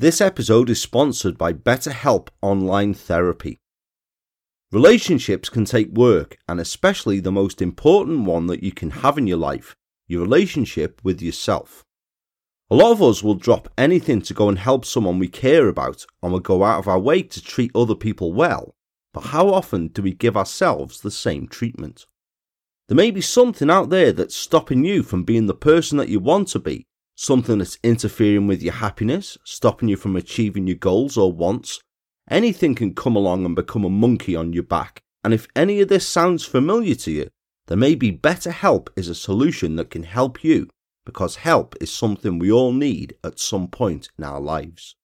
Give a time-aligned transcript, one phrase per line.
[0.00, 3.58] This episode is sponsored by BetterHelp Online Therapy.
[4.72, 9.26] Relationships can take work, and especially the most important one that you can have in
[9.26, 9.76] your life
[10.08, 11.84] your relationship with yourself.
[12.70, 16.06] A lot of us will drop anything to go and help someone we care about
[16.22, 18.74] and will go out of our way to treat other people well,
[19.12, 22.06] but how often do we give ourselves the same treatment?
[22.88, 26.20] There may be something out there that's stopping you from being the person that you
[26.20, 26.86] want to be,
[27.20, 31.78] something that's interfering with your happiness, stopping you from achieving your goals or wants.
[32.30, 35.88] Anything can come along and become a monkey on your back, and if any of
[35.88, 37.28] this sounds familiar to you,
[37.66, 40.66] then maybe BetterHelp is a solution that can help you
[41.04, 44.96] because help is something we all need at some point in our lives.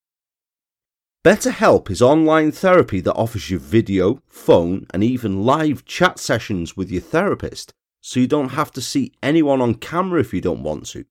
[1.23, 6.91] BetterHelp is online therapy that offers you video, phone, and even live chat sessions with
[6.91, 10.87] your therapist, so you don't have to see anyone on camera if you don't want
[10.87, 11.05] to.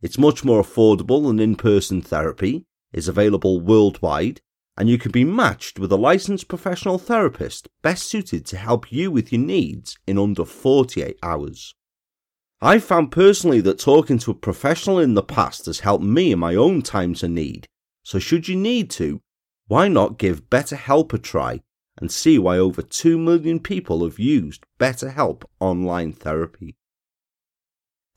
[0.00, 4.40] It's much more affordable than in person therapy, is available worldwide,
[4.76, 9.10] and you can be matched with a licensed professional therapist best suited to help you
[9.10, 11.74] with your needs in under 48 hours.
[12.60, 16.38] I've found personally that talking to a professional in the past has helped me in
[16.38, 17.66] my own times of need.
[18.04, 19.20] So should you need to,
[19.66, 21.60] why not give BetterHelp a try
[22.00, 26.76] and see why over 2 million people have used BetterHelp online therapy?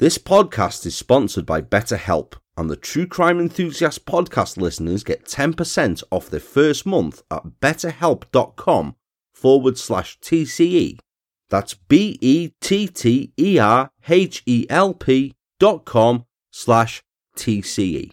[0.01, 6.03] This podcast is sponsored by BetterHelp, and the True Crime Enthusiast podcast listeners get 10%
[6.09, 8.95] off their first month at betterhelp.com
[9.31, 10.97] forward slash TCE
[11.51, 17.03] that's B E T T E R H E L P dot com slash
[17.37, 18.09] TCE.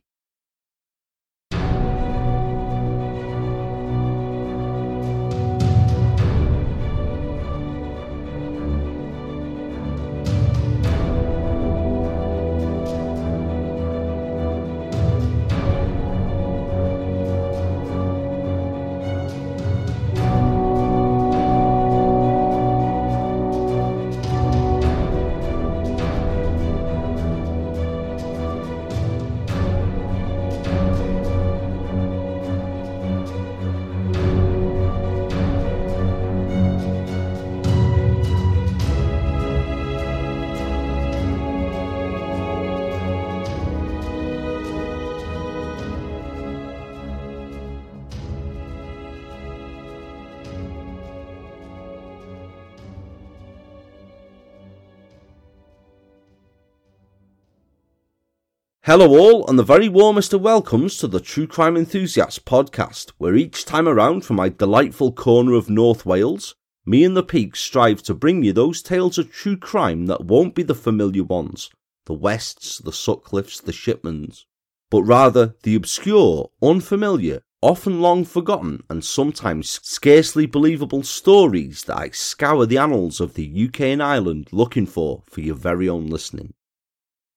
[58.88, 63.36] Hello, all, and the very warmest of welcomes to the True Crime Enthusiasts podcast, where
[63.36, 66.54] each time around from my delightful corner of North Wales,
[66.86, 70.54] me and the Peaks strive to bring you those tales of true crime that won't
[70.54, 71.68] be the familiar ones
[72.06, 74.46] the Wests, the Sutcliffes, the Shipmans,
[74.88, 82.08] but rather the obscure, unfamiliar, often long forgotten, and sometimes scarcely believable stories that I
[82.08, 86.54] scour the annals of the UK and Ireland looking for for your very own listening.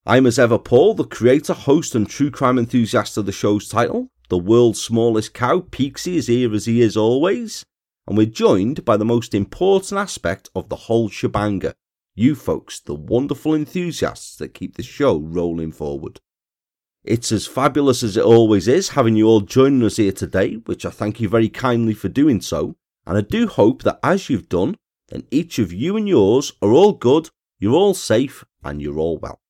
[0.05, 4.09] I'm as ever Paul, the creator, host, and true crime enthusiast of the show's title.
[4.29, 7.63] The world's smallest cow, Peaksy, is here as he is always.
[8.07, 11.73] And we're joined by the most important aspect of the whole shebanger
[12.15, 16.19] you folks, the wonderful enthusiasts that keep the show rolling forward.
[17.03, 20.85] It's as fabulous as it always is having you all joining us here today, which
[20.85, 22.75] I thank you very kindly for doing so.
[23.05, 24.77] And I do hope that as you've done,
[25.09, 27.29] then each of you and yours are all good,
[27.59, 29.40] you're all safe, and you're all well.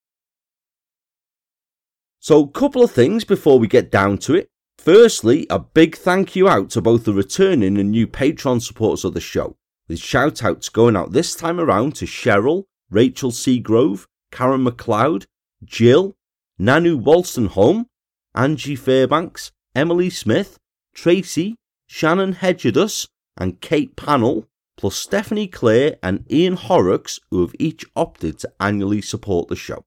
[2.24, 4.48] So, a couple of things before we get down to it.
[4.78, 9.16] Firstly, a big thank you out to both the returning and new Patreon supporters of
[9.16, 9.56] the show,
[9.88, 15.26] with shout outs going out this time around to Cheryl, Rachel Seagrove, Karen McLeod,
[15.64, 16.16] Jill,
[16.60, 17.88] Nanu Wolstenholm,
[18.36, 20.60] Angie Fairbanks, Emily Smith,
[20.94, 21.56] Tracy,
[21.88, 24.46] Shannon Hedgedus, and Kate Pannell,
[24.78, 29.86] plus Stephanie Clare and Ian Horrocks, who have each opted to annually support the show.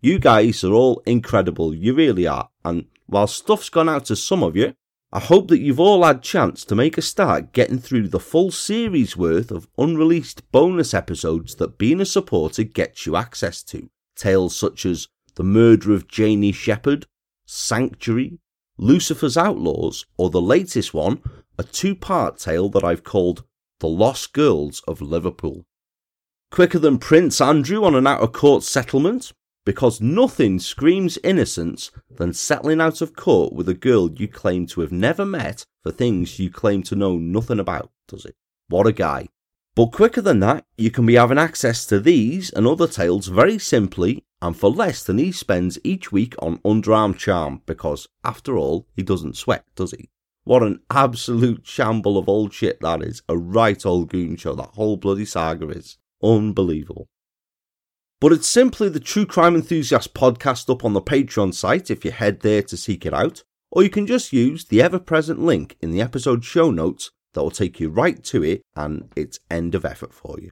[0.00, 2.50] You guys are all incredible, you really are.
[2.64, 4.74] And while stuff's gone out to some of you,
[5.12, 8.50] I hope that you've all had chance to make a start getting through the full
[8.50, 13.88] series worth of unreleased bonus episodes that being a supporter gets you access to.
[14.16, 17.06] Tales such as The Murder of Janie Shepherd,
[17.46, 18.38] Sanctuary,
[18.76, 21.22] Lucifer's Outlaws, or the latest one,
[21.58, 23.44] a two part tale that I've called
[23.80, 25.64] The Lost Girls of Liverpool.
[26.50, 29.32] Quicker than Prince Andrew on an out of court settlement,
[29.66, 34.80] because nothing screams innocence than settling out of court with a girl you claim to
[34.80, 38.36] have never met for things you claim to know nothing about, does it?
[38.68, 39.28] What a guy.
[39.74, 43.58] But quicker than that, you can be having access to these and other tales very
[43.58, 48.86] simply and for less than he spends each week on underarm charm because, after all,
[48.94, 50.10] he doesn't sweat, does he?
[50.44, 53.22] What an absolute shamble of old shit that is.
[53.28, 55.98] A right old goon show, that whole bloody saga is.
[56.22, 57.08] Unbelievable.
[58.26, 62.10] But it's simply the True Crime Enthusiast podcast up on the Patreon site if you
[62.10, 65.76] head there to seek it out, or you can just use the ever present link
[65.80, 69.76] in the episode show notes that will take you right to it and its end
[69.76, 70.50] of effort for you.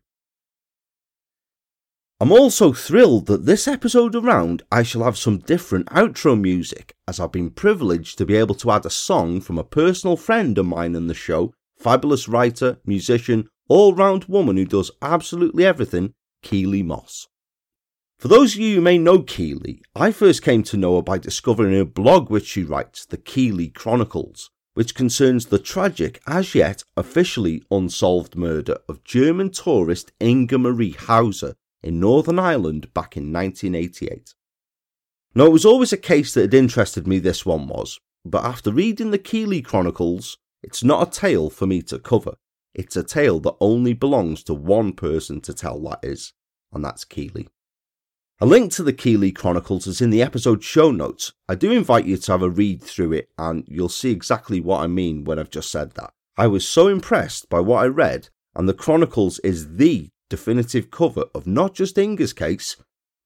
[2.21, 7.19] I'm also thrilled that this episode around I shall have some different outro music, as
[7.19, 10.67] I've been privileged to be able to add a song from a personal friend of
[10.67, 16.85] mine in the show, fabulous writer, musician, all round woman who does absolutely everything, Keeley
[16.85, 17.27] Moss.
[18.19, 21.19] For those of you who may know Keeley, I first came to know her by
[21.19, 26.85] discovering her blog which she writes, The Keeley Chronicles, which concerns the tragic, as yet
[26.97, 34.35] officially unsolved murder of German tourist Inga Marie Hauser in Northern Ireland back in 1988.
[35.35, 38.73] Now, it was always a case that had interested me, this one was, but after
[38.73, 42.37] reading the Keeley Chronicles, it's not a tale for me to cover.
[42.75, 46.33] It's a tale that only belongs to one person to tell, that is,
[46.73, 47.49] and that's Keeley.
[48.45, 51.33] A link to the Keeley Chronicles is in the episode show notes.
[51.49, 54.83] I do invite you to have a read through it, and you'll see exactly what
[54.83, 56.13] I mean when I've just said that.
[56.37, 61.25] I was so impressed by what I read, and the Chronicles is the definitive cover
[61.35, 62.77] of not just Inga's case,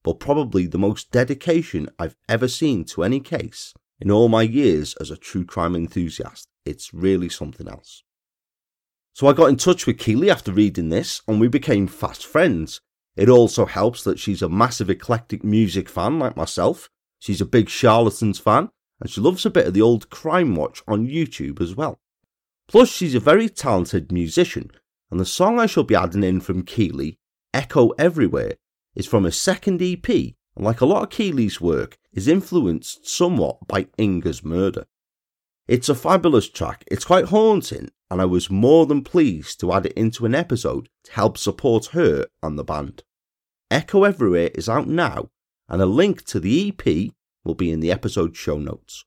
[0.04, 4.94] but probably the most dedication I've ever seen to any case in all my years
[5.00, 6.46] as a true crime enthusiast.
[6.64, 8.04] It's really something else.
[9.14, 12.82] So I got in touch with Keeley after reading this, and we became fast friends.
[13.18, 16.88] It also helps that she's a massive eclectic music fan like myself.
[17.18, 18.70] She's a big Charlatans fan,
[19.00, 21.98] and she loves a bit of the old Crime Watch on YouTube as well.
[22.68, 24.70] Plus, she's a very talented musician
[25.10, 27.18] and the song I shall be adding in from Keeley,
[27.54, 28.54] Echo Everywhere,
[28.94, 33.66] is from a second EP, and like a lot of Keeley's work, is influenced somewhat
[33.66, 34.86] by Inga's murder.
[35.66, 39.86] It's a fabulous track, it's quite haunting, and I was more than pleased to add
[39.86, 43.02] it into an episode to help support her and the band.
[43.70, 45.28] Echo Everywhere is out now,
[45.68, 47.12] and a link to the EP
[47.44, 49.04] will be in the episode show notes.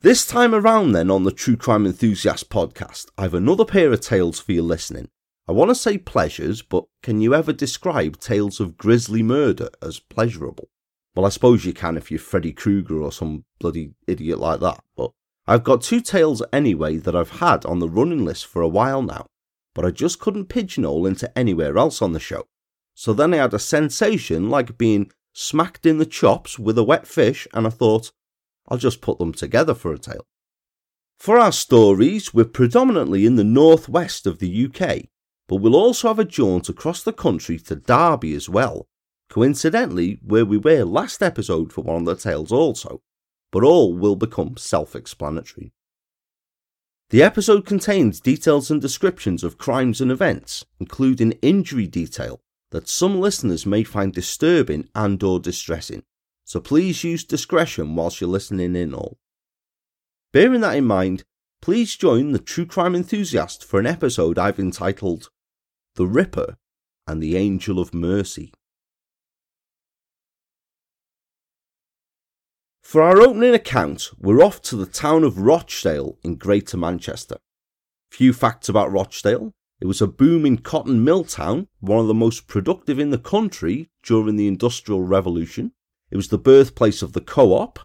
[0.00, 4.38] This time around, then, on the True Crime Enthusiast podcast, I've another pair of tales
[4.38, 5.08] for you listening.
[5.48, 9.98] I want to say pleasures, but can you ever describe tales of grisly murder as
[9.98, 10.68] pleasurable?
[11.16, 14.82] Well, I suppose you can if you're Freddy Krueger or some bloody idiot like that,
[14.96, 15.10] but
[15.46, 19.02] I've got two tales anyway that I've had on the running list for a while
[19.02, 19.26] now,
[19.74, 22.46] but I just couldn't pigeonhole into anywhere else on the show.
[22.94, 27.06] So then I had a sensation like being smacked in the chops with a wet
[27.06, 28.12] fish, and I thought,
[28.68, 30.26] I'll just put them together for a tale.
[31.18, 35.04] For our stories, we're predominantly in the northwest of the UK,
[35.48, 38.88] but we'll also have a jaunt across the country to Derby as well,
[39.30, 43.02] coincidentally, where we were last episode for one of the tales also,
[43.50, 45.72] but all will become self explanatory.
[47.12, 52.40] The episode contains details and descriptions of crimes and events, including injury detail
[52.72, 56.02] that some listeners may find disturbing and or distressing
[56.44, 59.18] so please use discretion whilst you're listening in all.
[60.32, 61.24] Bearing that in mind,
[61.60, 65.30] please join the True Crime Enthusiast for an episode I've entitled
[65.94, 66.56] The Ripper
[67.06, 68.52] and the Angel of Mercy.
[72.92, 77.38] For our opening account, we're off to the town of Rochdale in Greater Manchester.
[78.10, 79.54] Few facts about Rochdale.
[79.80, 83.88] It was a booming cotton mill town, one of the most productive in the country
[84.02, 85.72] during the Industrial Revolution.
[86.10, 87.78] It was the birthplace of the co op.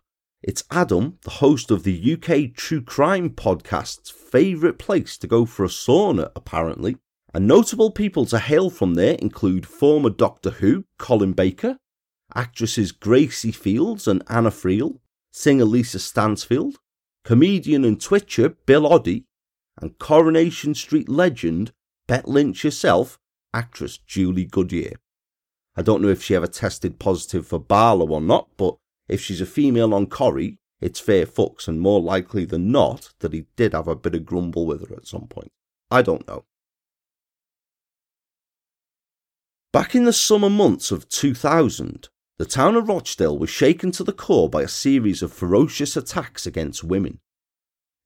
[0.44, 5.64] It's Adam, the host of the UK True Crime podcast's favourite place to go for
[5.64, 6.98] a sauna, apparently.
[7.34, 11.78] And notable people to hail from there include former Doctor Who, Colin Baker,
[12.36, 15.00] actresses Gracie Fields and Anna Friel,
[15.32, 16.78] singer Lisa Stansfield,
[17.24, 19.26] comedian and twitcher Bill Oddie,
[19.80, 21.72] and Coronation Street legend
[22.08, 23.20] Bet Lynch herself,
[23.54, 24.94] actress Julie Goodyear.
[25.76, 29.42] I don't know if she ever tested positive for Barlow or not, but if she's
[29.42, 33.74] a female on Corrie, it's fair fucks and more likely than not that he did
[33.74, 35.52] have a bit of grumble with her at some point.
[35.92, 36.46] I don't know.
[39.74, 44.14] Back in the summer months of 2000, the town of Rochdale was shaken to the
[44.14, 47.20] core by a series of ferocious attacks against women.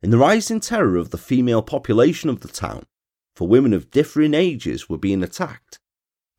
[0.01, 2.83] In the rising terror of the female population of the town,
[3.35, 5.79] for women of differing ages were being attacked,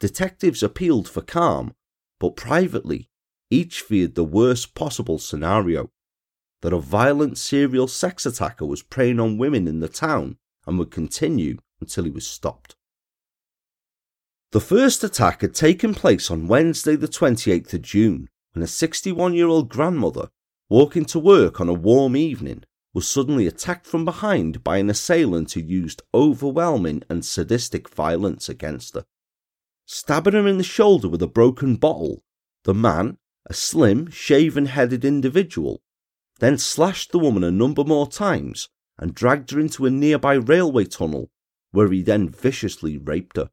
[0.02, 1.76] Detectives appealed for calm,
[2.18, 3.08] but privately,
[3.50, 5.90] each feared the worst possible scenario
[6.60, 10.90] that a violent serial sex attacker was preying on women in the town and would
[10.90, 12.74] continue until he was stopped.
[14.52, 19.32] The first attack had taken place on Wednesday, the 28th of June, when a 61
[19.32, 20.28] year old grandmother,
[20.68, 25.52] walking to work on a warm evening, was suddenly attacked from behind by an assailant
[25.52, 29.06] who used overwhelming and sadistic violence against her.
[29.86, 32.22] Stabbing her in the shoulder with a broken bottle,
[32.64, 33.16] the man,
[33.46, 35.80] a slim, shaven headed individual,
[36.40, 38.68] then slashed the woman a number more times
[38.98, 41.30] and dragged her into a nearby railway tunnel,
[41.70, 43.48] where he then viciously raped her.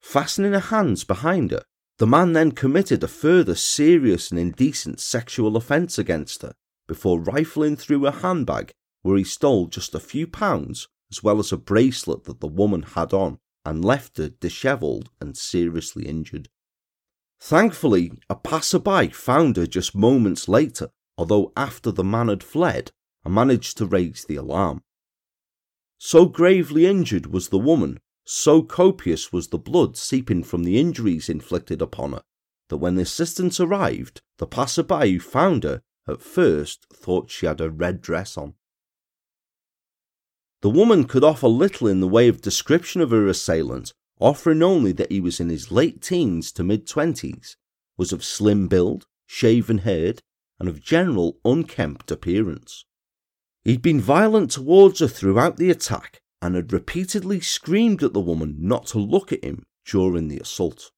[0.00, 1.62] Fastening her hands behind her,
[1.98, 6.54] the man then committed a further serious and indecent sexual offence against her
[6.88, 11.52] before rifling through her handbag where he stole just a few pounds as well as
[11.52, 16.48] a bracelet that the woman had on and left her dishevelled and seriously injured.
[17.40, 22.92] Thankfully, a passerby found her just moments later, although after the man had fled
[23.24, 24.82] and managed to raise the alarm.
[25.98, 31.28] So gravely injured was the woman so copious was the blood seeping from the injuries
[31.28, 32.22] inflicted upon her
[32.68, 37.60] that when the assistants arrived, the passer-by who found her at first thought she had
[37.60, 38.54] a red dress on.
[40.62, 44.92] The woman could offer little in the way of description of her assailant, offering only
[44.92, 47.56] that he was in his late teens to mid twenties,
[47.96, 50.22] was of slim build, shaven haired,
[50.58, 52.84] and of general unkempt appearance.
[53.64, 58.56] He'd been violent towards her throughout the attack and had repeatedly screamed at the woman
[58.58, 60.90] not to look at him during the assault.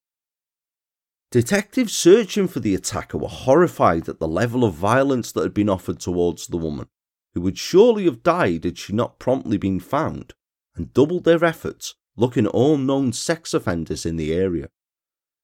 [1.31, 5.71] Detectives searching for the attacker were horrified at the level of violence that had been
[5.71, 6.89] offered towards the woman,
[7.35, 10.35] who would surely have died had she not promptly been found,
[10.77, 14.69] and doubled their efforts looking at all known sex offenders in the area.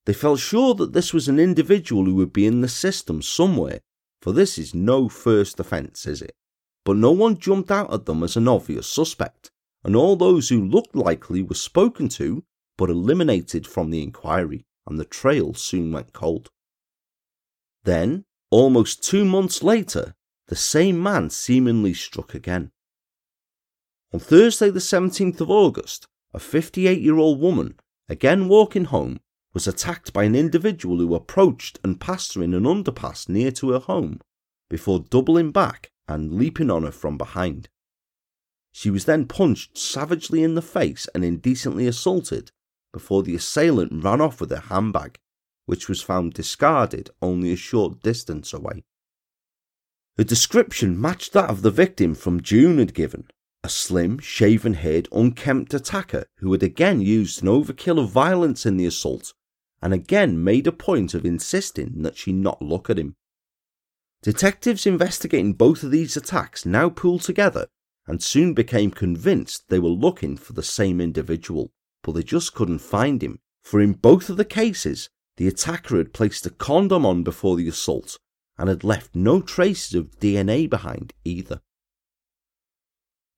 [0.04, 3.80] They felt sure that this was an individual who would be in the system somewhere,
[4.20, 6.34] for this is no first offence, is it?
[6.84, 9.50] But no one jumped out at them as an obvious suspect,
[9.84, 12.44] and all those who looked likely were spoken to
[12.78, 16.48] but eliminated from the inquiry, and the trail soon went cold.
[17.84, 20.14] Then, almost two months later,
[20.46, 22.70] the same man seemingly struck again.
[24.14, 29.20] On Thursday, the 17th of August, a 58 year old woman, again walking home,
[29.52, 33.70] was attacked by an individual who approached and passed her in an underpass near to
[33.72, 34.20] her home,
[34.70, 37.68] before doubling back and leaping on her from behind.
[38.78, 42.52] She was then punched savagely in the face and indecently assaulted
[42.92, 45.18] before the assailant ran off with her handbag,
[45.66, 48.84] which was found discarded only a short distance away.
[50.14, 53.26] The description matched that of the victim from June had given
[53.64, 58.76] a slim, shaven haired, unkempt attacker who had again used an overkill of violence in
[58.76, 59.34] the assault
[59.82, 63.16] and again made a point of insisting that she not look at him.
[64.22, 67.66] Detectives investigating both of these attacks now pooled together
[68.08, 71.70] and soon became convinced they were looking for the same individual,
[72.02, 76.14] but they just couldn't find him, for in both of the cases, the attacker had
[76.14, 78.18] placed a condom on before the assault
[78.56, 81.60] and had left no traces of DNA behind either.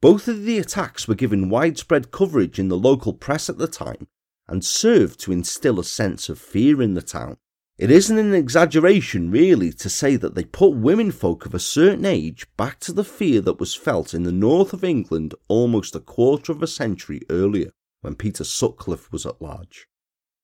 [0.00, 4.07] Both of the attacks were given widespread coverage in the local press at the time
[4.49, 7.37] and served to instill a sense of fear in the town.
[7.81, 12.05] It isn't an exaggeration, really, to say that they put women folk of a certain
[12.05, 16.01] age back to the fear that was felt in the north of England almost a
[16.01, 17.71] quarter of a century earlier,
[18.03, 19.87] when Peter Sutcliffe was at large.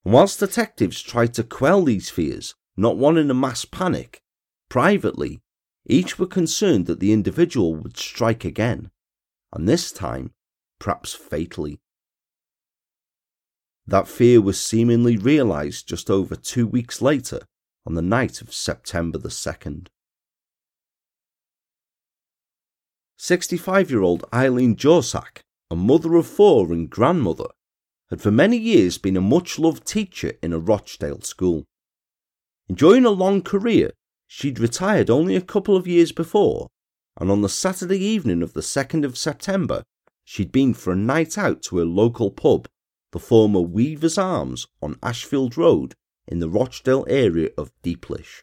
[0.02, 4.22] And whilst detectives tried to quell these fears, not one in a mass panic,
[4.70, 5.42] privately,
[5.84, 8.90] each were concerned that the individual would strike again,
[9.52, 10.32] and this time,
[10.78, 11.80] perhaps fatally.
[13.88, 17.42] That fear was seemingly realised just over two weeks later,
[17.86, 19.86] on the night of September the 2nd.
[23.16, 25.40] 65 year old Eileen Jorsak,
[25.70, 27.46] a mother of four and grandmother,
[28.10, 31.64] had for many years been a much loved teacher in a Rochdale school.
[32.68, 33.92] Enjoying a long career,
[34.26, 36.68] she'd retired only a couple of years before,
[37.18, 39.84] and on the Saturday evening of the 2nd of September,
[40.24, 42.66] she'd been for a night out to her local pub
[43.16, 45.94] the former Weaver's Arms on Ashfield Road
[46.28, 48.42] in the Rochdale area of Deeplish.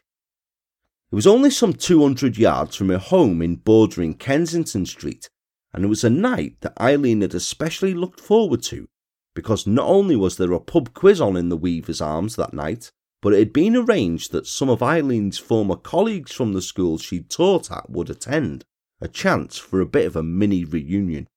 [1.12, 5.30] It was only some 200 yards from her home in bordering Kensington Street,
[5.72, 8.88] and it was a night that Eileen had especially looked forward to
[9.32, 12.90] because not only was there a pub quiz on in the Weaver's Arms that night,
[13.22, 17.30] but it had been arranged that some of Eileen's former colleagues from the school she'd
[17.30, 18.64] taught at would attend,
[19.00, 21.28] a chance for a bit of a mini reunion.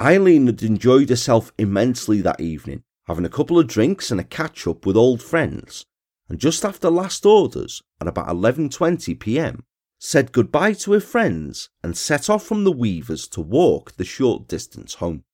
[0.00, 4.66] Eileen had enjoyed herself immensely that evening, having a couple of drinks and a catch
[4.66, 5.86] up with old friends,
[6.28, 9.64] and just after last orders at about 11:20 p.m.
[9.98, 14.46] said goodbye to her friends and set off from the Weavers to walk the short
[14.48, 15.24] distance home.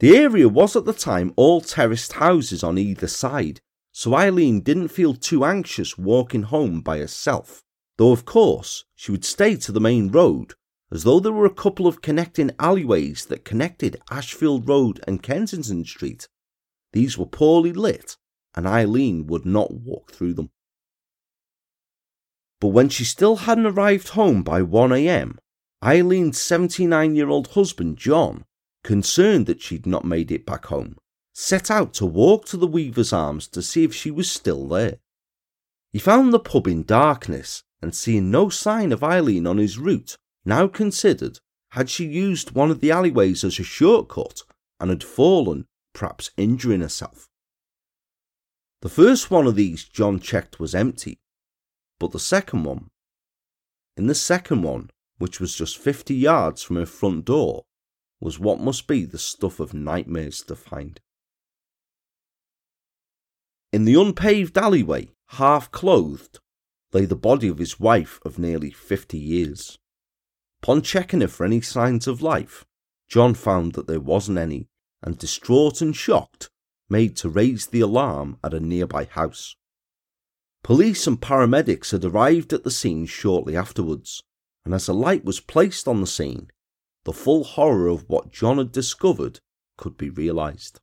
[0.00, 3.60] The area was at the time all terraced houses on either side,
[3.92, 7.62] so Eileen didn't feel too anxious walking home by herself,
[7.98, 10.54] though of course she would stay to the main road,
[10.90, 15.84] as though there were a couple of connecting alleyways that connected Ashfield Road and Kensington
[15.84, 16.28] Street.
[16.92, 18.16] These were poorly lit,
[18.54, 20.50] and Eileen would not walk through them.
[22.60, 25.38] But when she still hadn't arrived home by 1am,
[25.84, 28.44] Eileen's 79 year old husband, John,
[28.82, 30.96] concerned that she'd not made it back home,
[31.34, 34.98] set out to walk to the Weaver's Arms to see if she was still there.
[35.92, 40.16] He found the pub in darkness and seeing no sign of Eileen on his route,
[40.46, 41.38] now considered
[41.70, 44.42] had she used one of the alleyways as a shortcut
[44.80, 47.28] and had fallen, perhaps injuring herself.
[48.80, 51.18] The first one of these John checked was empty,
[51.98, 52.88] but the second one,
[53.96, 57.64] in the second one, which was just 50 yards from her front door,
[58.20, 61.00] was what must be the stuff of nightmares to find.
[63.72, 66.38] In the unpaved alleyway, half clothed,
[66.92, 69.78] lay the body of his wife of nearly 50 years.
[70.62, 72.64] Upon checking her for any signs of life,
[73.08, 74.68] John found that there wasn't any,
[75.02, 76.50] and distraught and shocked,
[76.88, 79.56] made to raise the alarm at a nearby house.
[80.62, 84.22] Police and paramedics had arrived at the scene shortly afterwards,
[84.64, 86.50] and as a light was placed on the scene,
[87.04, 89.38] the full horror of what John had discovered
[89.76, 90.80] could be realised.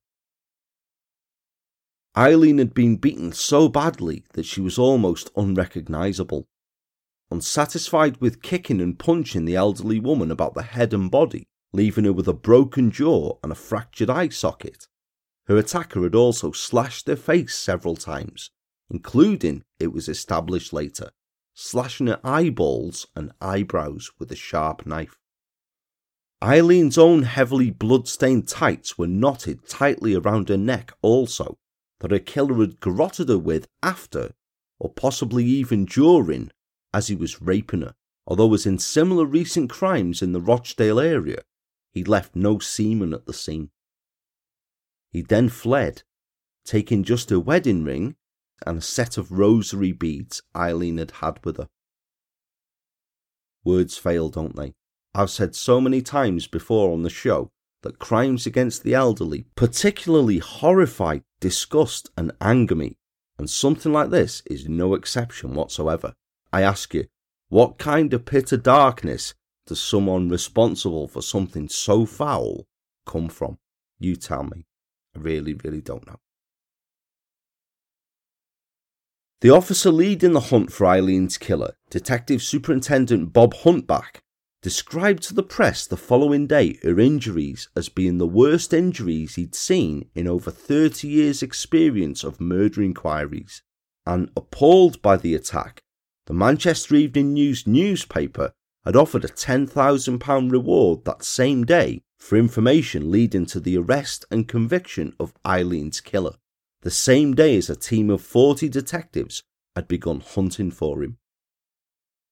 [2.16, 6.48] Eileen had been beaten so badly that she was almost unrecognisable.
[7.34, 12.14] Unsatisfied with kicking and punching the elderly woman about the head and body, leaving her
[12.14, 14.88] with a broken jaw and a fractured eye socket,
[15.48, 18.52] her attacker had also slashed her face several times,
[18.88, 21.10] including, it was established later,
[21.56, 25.18] slashing her eyeballs and eyebrows with a sharp knife.
[26.40, 31.58] Eileen's own heavily blood-stained tights were knotted tightly around her neck also,
[32.00, 34.34] that her killer had garroted her with after,
[34.78, 36.52] or possibly even during,
[36.94, 37.96] as he was raping her,
[38.28, 41.44] although as in similar recent crimes in the Rochdale area,
[41.92, 43.70] he left no semen at the scene.
[45.12, 46.04] He then fled,
[46.66, 48.16] taking just her wedding ring
[48.66, 51.70] and a set of rosary beads Eileen had had with her.
[53.64, 54.74] Words fail, don't they?
[55.14, 57.52] I've said so many times before on the show
[57.84, 62.98] that crimes against the elderly particularly horrify, disgust, and anger me,
[63.38, 66.14] and something like this is no exception whatsoever.
[66.54, 67.08] I ask you,
[67.50, 69.34] what kind of pit of darkness
[69.66, 72.68] does someone responsible for something so foul
[73.08, 73.58] come from?
[74.00, 74.68] You tell me.
[75.16, 76.20] I really, really don't know.
[79.42, 84.22] The officer leading the hunt for Eileen's killer, Detective Superintendent Bob Huntback,
[84.62, 89.56] described to the press the following day her injuries as being the worst injuries he'd
[89.56, 93.64] seen in over 30 years' experience of murder inquiries.
[94.06, 95.83] And appalled by the attack,
[96.26, 98.54] the Manchester Evening News newspaper
[98.86, 104.48] had offered a £10,000 reward that same day for information leading to the arrest and
[104.48, 106.36] conviction of Eileen's killer,
[106.82, 109.44] the same day as a team of 40 detectives
[109.76, 111.18] had begun hunting for him.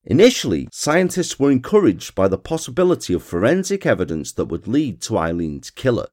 [0.03, 5.69] Initially, scientists were encouraged by the possibility of forensic evidence that would lead to Eileen's
[5.69, 6.07] killer,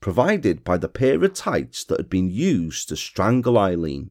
[0.00, 4.10] provided by the pair of tights that had been used to strangle Eileen.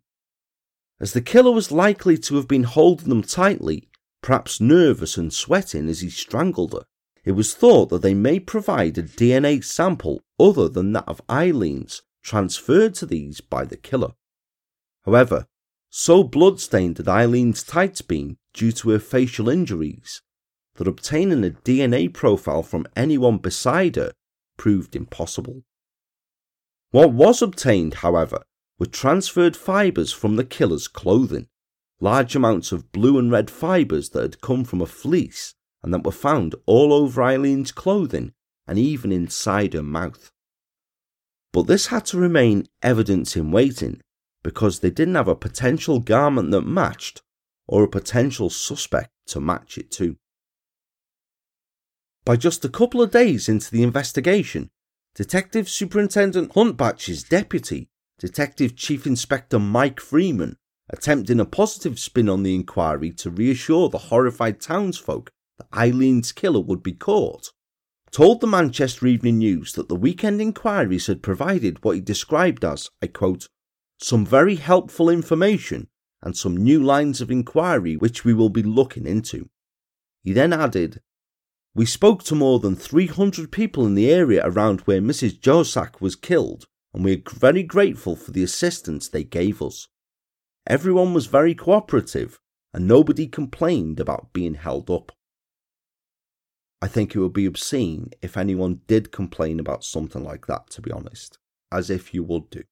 [0.99, 3.89] As the killer was likely to have been holding them tightly,
[4.21, 6.85] perhaps nervous and sweating as he strangled her,
[7.25, 12.01] it was thought that they may provide a DNA sample other than that of Eileen's
[12.23, 14.13] transferred to these by the killer.
[15.03, 15.47] However,
[15.89, 20.21] so bloodstained had Eileen's tights been due to her facial injuries
[20.75, 24.13] that obtaining a DNA profile from anyone beside her
[24.57, 25.63] proved impossible.
[26.91, 28.43] What was obtained, however,
[28.77, 31.47] were transferred fibres from the killer's clothing,
[31.99, 36.03] large amounts of blue and red fibres that had come from a fleece and that
[36.03, 38.33] were found all over Eileen's clothing
[38.67, 40.31] and even inside her mouth.
[41.53, 44.01] But this had to remain evidence in waiting
[44.43, 47.21] because they didn't have a potential garment that matched
[47.67, 50.17] or a potential suspect to match it to.
[52.25, 54.69] By just a couple of days into the investigation,
[55.13, 60.55] Detective Superintendent Huntback's deputy, Detective Chief Inspector Mike Freeman,
[60.89, 66.61] attempting a positive spin on the inquiry to reassure the horrified townsfolk that Eileen's killer
[66.61, 67.51] would be caught,
[68.11, 72.89] told the Manchester Evening News that the weekend inquiries had provided what he described as,
[73.01, 73.47] I quote,
[73.99, 75.89] some very helpful information
[76.21, 79.49] and some new lines of inquiry which we will be looking into.
[80.23, 81.01] He then added,
[81.73, 85.39] We spoke to more than 300 people in the area around where Mrs.
[85.39, 89.89] Josak was killed, and we are very grateful for the assistance they gave us.
[90.65, 92.39] Everyone was very cooperative,
[92.73, 95.11] and nobody complained about being held up.
[96.81, 100.81] I think it would be obscene if anyone did complain about something like that, to
[100.81, 101.37] be honest,
[101.69, 102.63] as if you would do.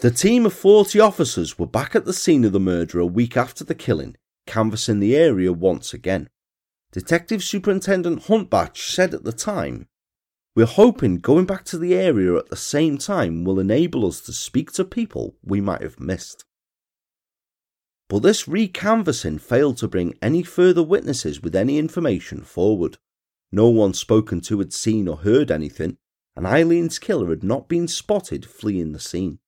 [0.00, 3.34] The team of 40 officers were back at the scene of the murder a week
[3.34, 6.28] after the killing, canvassing the area once again.
[6.92, 9.88] Detective Superintendent Huntbatch said at the time,
[10.54, 14.32] We're hoping going back to the area at the same time will enable us to
[14.32, 16.44] speak to people we might have missed.
[18.08, 22.98] But this recanvassing failed to bring any further witnesses with any information forward.
[23.50, 25.96] No one spoken to had seen or heard anything,
[26.36, 29.38] and Eileen's killer had not been spotted fleeing the scene.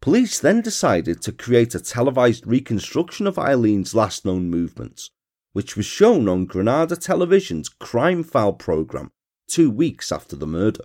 [0.00, 5.10] Police then decided to create a televised reconstruction of Eileen's last known movements
[5.52, 9.12] which was shown on Granada Television's Crime File programme
[9.52, 10.84] two weeks after the murder.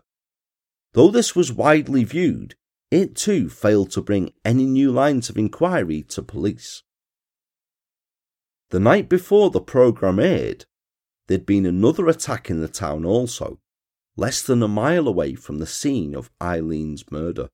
[0.93, 2.55] Though this was widely viewed,
[2.91, 6.83] it too failed to bring any new lines of inquiry to police.
[8.69, 10.65] The night before the programme aired,
[11.27, 13.59] there'd been another attack in the town also,
[14.17, 17.49] less than a mile away from the scene of Eileen's murder.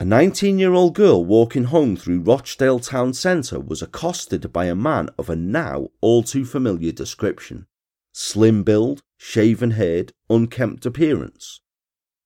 [0.00, 4.74] A 19 year old girl walking home through Rochdale town centre was accosted by a
[4.74, 7.66] man of a now all too familiar description
[8.20, 11.60] slim build, shaven haired, unkempt appearance,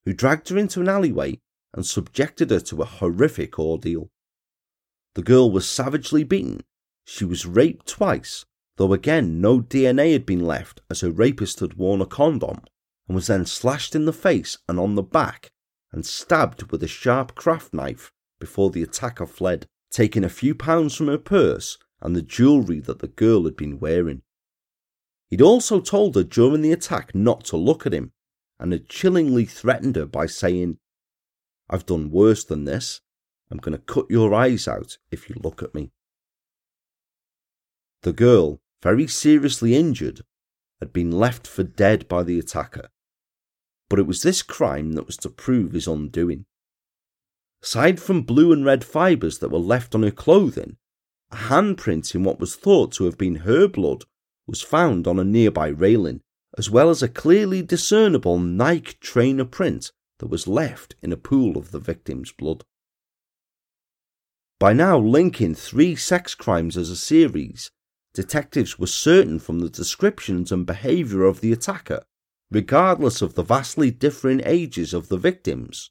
[0.06, 1.38] who dragged her into an alleyway
[1.74, 4.08] and subjected her to a horrific ordeal.
[5.14, 6.62] The girl was savagely beaten,
[7.04, 8.46] she was raped twice,
[8.78, 12.62] though again no DNA had been left as her rapist had worn a condom,
[13.06, 15.50] and was then slashed in the face and on the back
[15.92, 20.94] and stabbed with a sharp craft knife before the attacker fled, taking a few pounds
[20.94, 24.22] from her purse and the jewellery that the girl had been wearing.
[25.32, 28.12] He'd also told her during the attack not to look at him
[28.60, 30.76] and had chillingly threatened her by saying,
[31.70, 33.00] I've done worse than this.
[33.50, 35.90] I'm going to cut your eyes out if you look at me.
[38.02, 40.20] The girl, very seriously injured,
[40.80, 42.90] had been left for dead by the attacker,
[43.88, 46.44] but it was this crime that was to prove his undoing.
[47.62, 50.76] Aside from blue and red fibres that were left on her clothing,
[51.30, 54.04] a handprint in what was thought to have been her blood
[54.46, 56.20] was found on a nearby railing,
[56.58, 61.56] as well as a clearly discernible Nike trainer print that was left in a pool
[61.56, 62.64] of the victim's blood.
[64.58, 67.70] By now linking three sex crimes as a series,
[68.14, 72.04] detectives were certain from the descriptions and behaviour of the attacker
[72.52, 75.90] regardless of the vastly differing ages of the victims,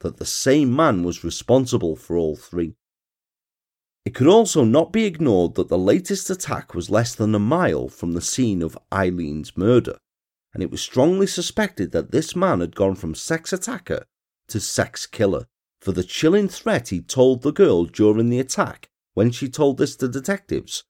[0.00, 2.74] that the same man was responsible for all three.
[4.06, 7.88] It could also not be ignored that the latest attack was less than a mile
[7.88, 9.98] from the scene of Eileen's murder,
[10.54, 14.04] and it was strongly suspected that this man had gone from sex attacker
[14.46, 15.46] to sex killer
[15.80, 19.96] for the chilling threat he told the girl during the attack when she told this
[19.96, 20.84] to detectives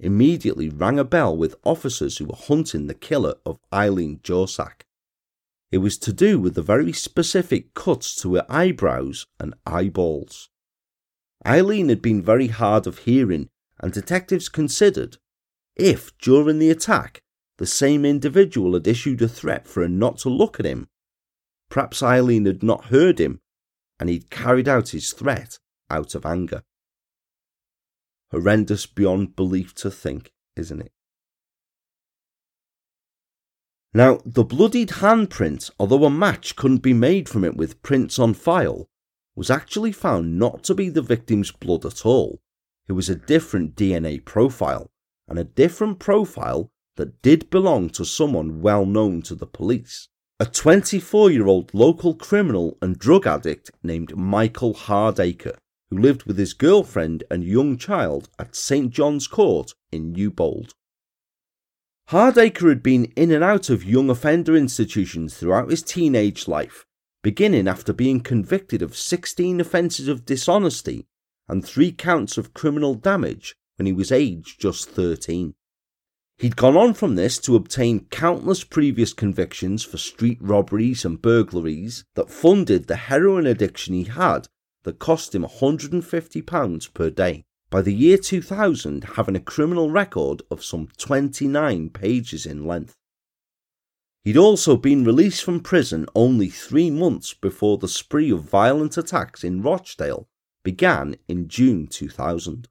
[0.00, 4.86] immediately rang a bell with officers who were hunting the killer of Eileen Josak.
[5.70, 10.48] It was to do with the very specific cuts to her eyebrows and eyeballs.
[11.46, 13.48] Eileen had been very hard of hearing,
[13.80, 15.18] and detectives considered
[15.76, 17.22] if, during the attack,
[17.58, 20.88] the same individual had issued a threat for her not to look at him,
[21.68, 23.40] perhaps Eileen had not heard him
[24.02, 26.64] and he'd carried out his threat out of anger.
[28.32, 30.92] Horrendous beyond belief to think, isn't it?
[33.94, 38.34] Now, the bloodied handprint, although a match couldn't be made from it with prints on
[38.34, 38.88] file,
[39.34, 42.40] was actually found not to be the victim's blood at all.
[42.88, 44.90] It was a different DNA profile,
[45.28, 50.08] and a different profile that did belong to someone well known to the police.
[50.40, 55.56] A 24 year old local criminal and drug addict named Michael Hardacre
[55.92, 60.72] who lived with his girlfriend and young child at St John's Court in Newbold.
[62.08, 66.86] Hardacre had been in and out of young offender institutions throughout his teenage life,
[67.22, 71.06] beginning after being convicted of 16 offences of dishonesty
[71.48, 75.54] and three counts of criminal damage when he was aged just 13.
[76.38, 82.04] He'd gone on from this to obtain countless previous convictions for street robberies and burglaries
[82.14, 84.48] that funded the heroin addiction he had
[84.82, 87.44] that cost him £150 per day.
[87.70, 92.96] By the year 2000, having a criminal record of some 29 pages in length.
[94.24, 99.42] He'd also been released from prison only three months before the spree of violent attacks
[99.42, 100.28] in Rochdale
[100.62, 102.68] began in June 2000.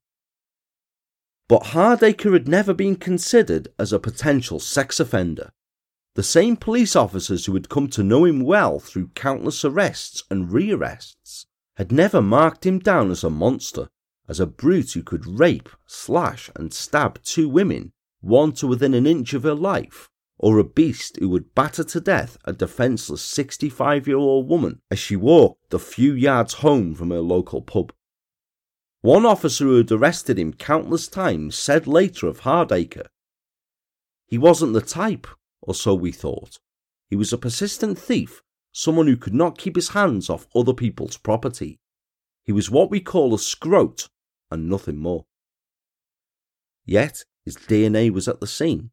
[1.50, 5.52] But Hardacre had never been considered as a potential sex offender.
[6.16, 10.50] The same police officers who had come to know him well through countless arrests and
[10.50, 13.90] rearrests had never marked him down as a monster,
[14.30, 19.06] as a brute who could rape, slash, and stab two women, one to within an
[19.06, 20.10] inch of her life,
[20.42, 24.98] or a beast who would batter to death a defenceless 65 year old woman as
[24.98, 27.94] she walked the few yards home from her local pub.
[29.02, 33.08] One officer who had arrested him countless times said later of Hardacre,
[34.26, 35.28] He wasn't the type,
[35.62, 36.60] or so we thought.
[37.08, 41.18] He was a persistent thief, someone who could not keep his hands off other people's
[41.18, 41.80] property.
[42.44, 44.10] He was what we call a scrote,
[44.50, 45.26] and nothing more.
[46.84, 48.90] Yet his DNA was at the scene.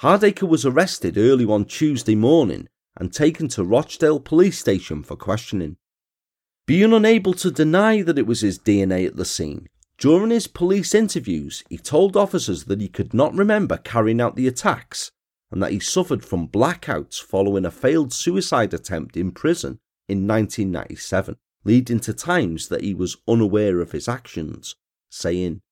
[0.00, 5.76] Hardacre was arrested early on Tuesday morning and taken to Rochdale police station for questioning.
[6.66, 10.94] Being unable to deny that it was his DNA at the scene, during his police
[10.94, 15.12] interviews, he told officers that he could not remember carrying out the attacks
[15.50, 19.78] and that he suffered from blackouts following a failed suicide attempt in prison
[20.08, 24.74] in 1997, leading to times that he was unaware of his actions,
[25.08, 25.62] saying,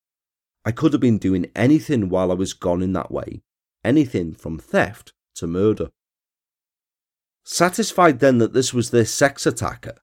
[0.65, 3.43] I could have been doing anything while I was gone in that way,
[3.85, 5.90] anything from theft to murder.
[7.44, 9.97] Satisfied then that this was their sex attacker,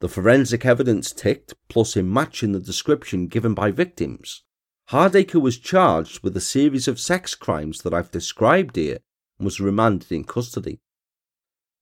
[0.00, 4.42] the forensic evidence ticked, plus him matching the description given by victims,
[4.90, 8.98] Hardacre was charged with a series of sex crimes that I've described here
[9.38, 10.80] and was remanded in custody.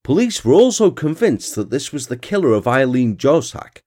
[0.03, 3.83] Police were also convinced that this was the killer of Eileen Jossack,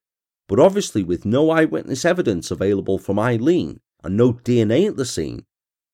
[0.47, 5.45] but obviously with no eyewitness evidence available from Eileen and no DNA at the scene,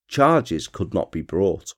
[0.08, 1.74] charges could not be brought.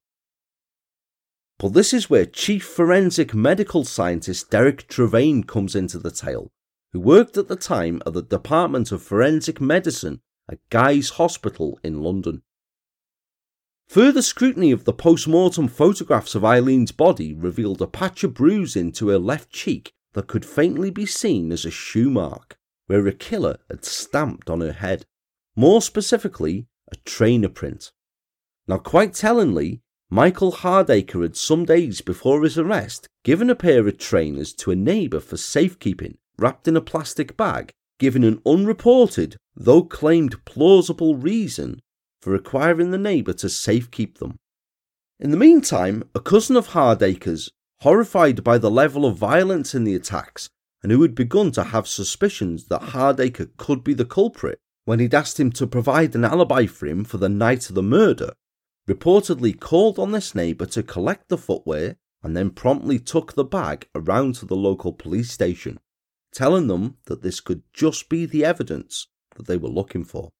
[1.57, 6.51] But this is where Chief Forensic Medical Scientist Derek Tremain comes into the tale,
[6.91, 12.01] who worked at the time at the Department of Forensic Medicine at Guy's Hospital in
[12.01, 12.41] London.
[13.87, 18.91] Further scrutiny of the post mortem photographs of Eileen's body revealed a patch of bruising
[18.93, 22.57] to her left cheek that could faintly be seen as a shoe mark,
[22.87, 25.05] where a killer had stamped on her head.
[25.55, 27.91] More specifically, a trainer print.
[28.67, 33.97] Now, quite tellingly, Michael Hardacre had some days before his arrest given a pair of
[33.97, 39.83] trainers to a neighbour for safekeeping, wrapped in a plastic bag, giving an unreported, though
[39.83, 41.79] claimed plausible reason
[42.21, 44.35] for requiring the neighbour to safekeep them.
[45.19, 47.51] In the meantime, a cousin of Hardacre's,
[47.81, 50.49] horrified by the level of violence in the attacks,
[50.81, 55.15] and who had begun to have suspicions that Hardacre could be the culprit when he'd
[55.15, 58.33] asked him to provide an alibi for him for the night of the murder,
[58.89, 63.87] reportedly called on this neighbour to collect the footwear and then promptly took the bag
[63.93, 65.79] around to the local police station,
[66.31, 70.31] telling them that this could just be the evidence that they were looking for.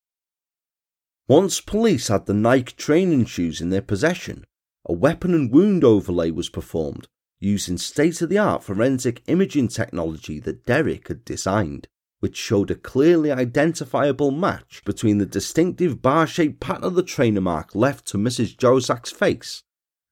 [1.28, 4.46] Once police had the Nike training shoes in their possession,
[4.86, 7.08] a weapon and wound overlay was performed
[7.40, 11.88] using state of the art forensic imaging technology that Derek had designed,
[12.26, 17.40] which showed a clearly identifiable match between the distinctive bar shaped pattern of the trainer
[17.40, 18.58] mark left to Mrs.
[18.58, 19.62] Jossack's face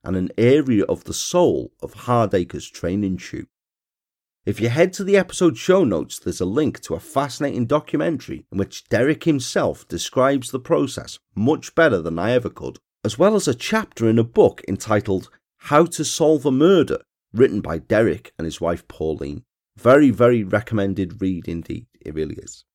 [0.04, 3.47] and an area of the sole of Hardacre's training shoe.
[4.45, 8.45] If you head to the episode show notes, there's a link to a fascinating documentary
[8.52, 13.34] in which Derek himself describes the process much better than I ever could, as well
[13.34, 16.99] as a chapter in a book entitled How to Solve a Murder,
[17.34, 19.45] written by Derek and his wife Pauline.
[19.76, 22.65] Very, very recommended read indeed, it really is.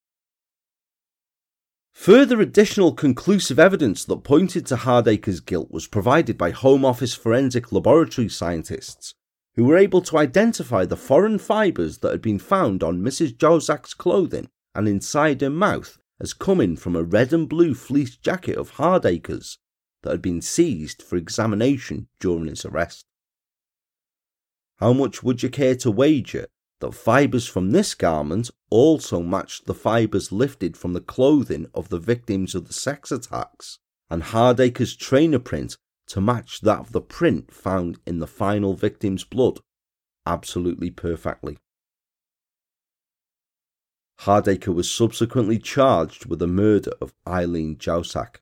[1.93, 7.73] Further additional conclusive evidence that pointed to Hardacre's guilt was provided by Home Office forensic
[7.73, 9.15] laboratory scientists
[9.57, 13.37] who were able to identify the foreign fibres that had been found on Mrs.
[13.37, 18.57] Jossack's clothing and inside her mouth as coming from a red and blue fleece jacket
[18.57, 19.59] of Hardacre's
[20.03, 23.05] that had been seized for examination during his arrest.
[24.77, 26.47] How much would you care to wager
[26.81, 31.99] that fibres from this garment also matched the fibres lifted from the clothing of the
[31.99, 37.53] victims of the sex attacks, and Hardacre's trainer print to match that of the print
[37.53, 39.61] found in the final victim's blood
[40.27, 41.59] absolutely perfectly.
[44.21, 48.41] Hardacre was subsequently charged with the murder of Eileen Jossack.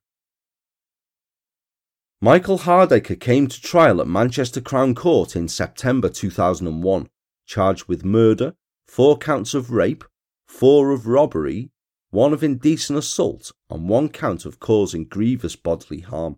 [2.20, 7.08] Michael Hardacre came to trial at Manchester Crown Court in September 2001,
[7.46, 8.54] charged with murder,
[8.86, 10.04] four counts of rape,
[10.46, 11.70] four of robbery,
[12.10, 16.36] one of indecent assault, and one count of causing grievous bodily harm.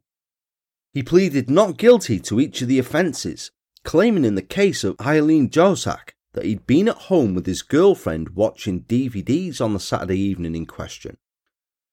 [0.92, 3.50] He pleaded not guilty to each of the offences,
[3.84, 8.30] claiming in the case of Eileen Jossack that he'd been at home with his girlfriend
[8.30, 11.16] watching DVDs on the Saturday evening in question.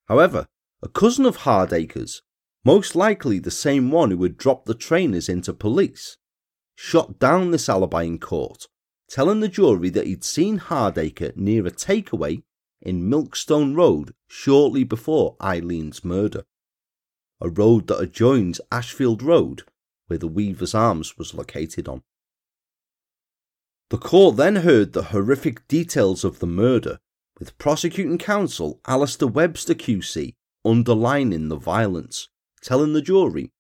[0.08, 0.48] However,
[0.82, 2.22] a cousin of Hardacre's,
[2.64, 6.18] most likely the same one who had dropped the trainers into police,
[6.76, 8.68] shot down this alibi in court,
[9.10, 12.44] telling the jury that he'd seen Hardacre near a takeaway
[12.82, 16.44] in Milkstone Road shortly before Eileen's murder,
[17.42, 19.64] a road that adjoins Ashfield Road,
[20.08, 22.04] where the Weaver's Arms was located on.
[23.90, 27.00] The court then heard the horrific details of the murder,
[27.40, 32.30] with prosecuting counsel Alistair Webster QC underlining the violence,
[32.62, 33.52] telling the jury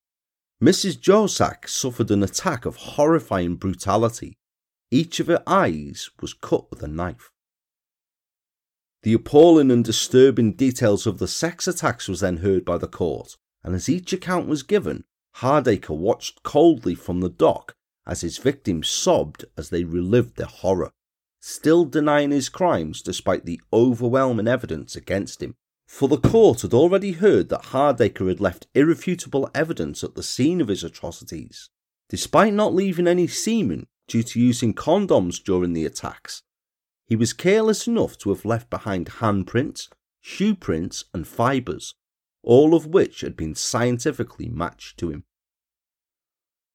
[0.64, 0.98] Mrs.
[1.00, 4.38] Josak suffered an attack of horrifying brutality.
[4.96, 7.30] Each of her eyes was cut with a knife.
[9.04, 13.36] The appalling and disturbing details of the sex attacks was then heard by the court,
[13.62, 15.04] and as each account was given,
[15.42, 17.76] Hardacre watched coldly from the dock
[18.08, 20.94] as his victims sobbed as they relived their horror,
[21.42, 25.56] still denying his crimes despite the overwhelming evidence against him.
[25.90, 30.62] For the court had already heard that Hardacre had left irrefutable evidence at the scene
[30.62, 31.70] of his atrocities.
[32.08, 36.44] Despite not leaving any semen due to using condoms during the attacks,
[37.06, 39.90] he was careless enough to have left behind handprints,
[40.22, 41.94] shoe prints, and fibres,
[42.44, 45.24] all of which had been scientifically matched to him.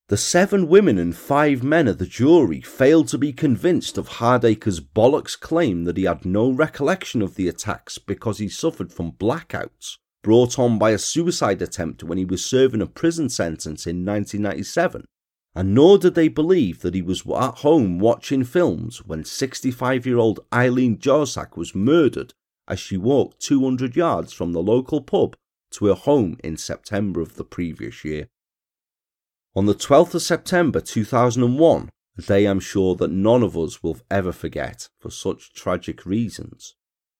[0.07, 4.81] The seven women and five men of the jury failed to be convinced of Hardacre's
[4.81, 9.97] bollocks claim that he had no recollection of the attacks because he suffered from blackouts
[10.21, 15.05] brought on by a suicide attempt when he was serving a prison sentence in 1997,
[15.53, 20.17] and nor did they believe that he was at home watching films when 65 year
[20.17, 22.33] old Eileen Josak was murdered
[22.67, 25.35] as she walked 200 yards from the local pub
[25.71, 28.29] to her home in September of the previous year.
[29.55, 33.97] On the 12th of September 2001, a day I'm sure that none of us will
[34.09, 36.75] ever forget for such tragic reasons.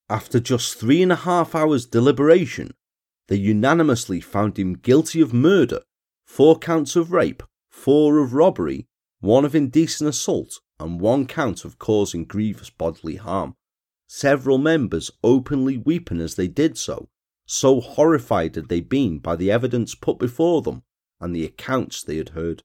[0.10, 2.72] After just three and a half hours deliberation,
[3.28, 5.82] they unanimously found him guilty of murder,
[6.26, 8.88] four counts of rape, four of robbery,
[9.20, 13.56] one of indecent assault, and one count of causing grievous bodily harm.
[14.08, 17.10] Several members openly weeping as they did so,
[17.46, 20.84] so horrified had they been by the evidence put before them
[21.20, 22.64] and the accounts they had heard.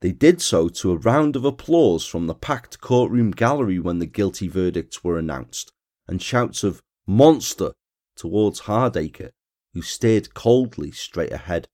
[0.00, 4.06] They did so to a round of applause from the packed courtroom gallery when the
[4.06, 5.72] guilty verdicts were announced,
[6.06, 7.72] and shouts of Monster
[8.16, 9.30] towards Hardacre,
[9.74, 11.68] who stared coldly straight ahead.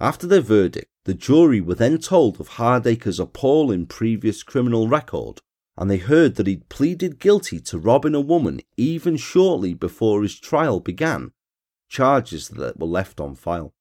[0.00, 5.40] After their verdict, the jury were then told of Hardacre's appalling previous criminal record,
[5.76, 10.38] and they heard that he'd pleaded guilty to robbing a woman even shortly before his
[10.38, 11.32] trial began,
[11.88, 13.72] charges that were left on file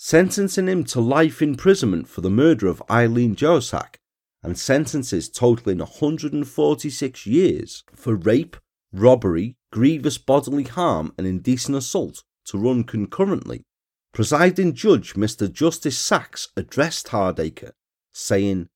[0.00, 3.96] sentencing him to life imprisonment for the murder of Eileen Josak,
[4.44, 8.56] and sentences totaling 146 years for rape,
[8.92, 13.64] robbery, grievous bodily harm, and indecent assault to run concurrently.
[14.12, 15.52] Presiding Judge Mr.
[15.52, 17.72] Justice Sachs addressed Hardacre,
[18.12, 18.68] saying,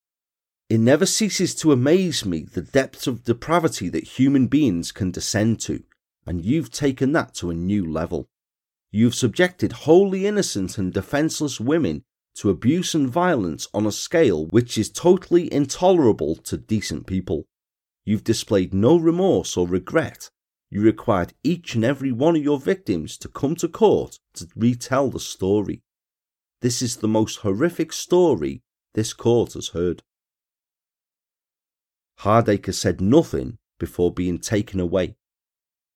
[0.68, 5.60] It never ceases to amaze me the depths of depravity that human beings can descend
[5.62, 5.82] to,
[6.26, 8.28] and you've taken that to a new level.
[8.90, 12.04] You've subjected wholly innocent and defenseless women
[12.36, 17.46] to abuse and violence on a scale which is totally intolerable to decent people.
[18.04, 20.30] You've displayed no remorse or regret.
[20.72, 25.10] You required each and every one of your victims to come to court to retell
[25.10, 25.82] the story.
[26.62, 28.62] This is the most horrific story
[28.94, 30.02] this court has heard.
[32.20, 35.16] Hardacre said nothing before being taken away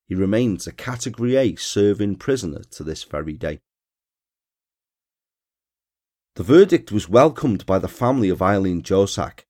[0.06, 3.60] he remains a Category A serving prisoner to this very day.
[6.36, 9.46] The verdict was welcomed by the family of Eileen Josak.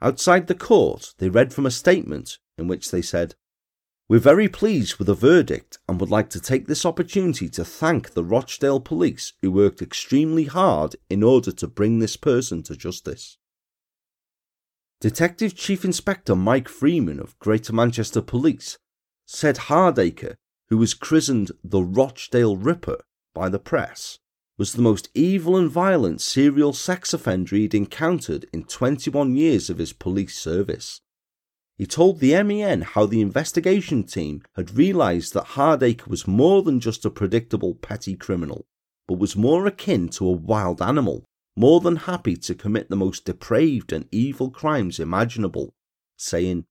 [0.00, 3.34] Outside the court, they read from a statement in which they said,
[4.08, 8.14] We're very pleased with the verdict and would like to take this opportunity to thank
[8.14, 13.36] the Rochdale police who worked extremely hard in order to bring this person to justice.
[15.02, 18.78] Detective Chief Inspector Mike Freeman of Greater Manchester Police
[19.26, 20.36] said Hardacre,
[20.70, 23.02] who was christened the Rochdale Ripper
[23.34, 24.18] by the press,
[24.56, 29.76] was the most evil and violent serial sex offender he'd encountered in 21 years of
[29.76, 31.02] his police service.
[31.78, 36.80] He told the MEN how the investigation team had realised that Hardacre was more than
[36.80, 38.66] just a predictable petty criminal,
[39.06, 41.24] but was more akin to a wild animal,
[41.56, 45.72] more than happy to commit the most depraved and evil crimes imaginable,
[46.16, 46.64] saying,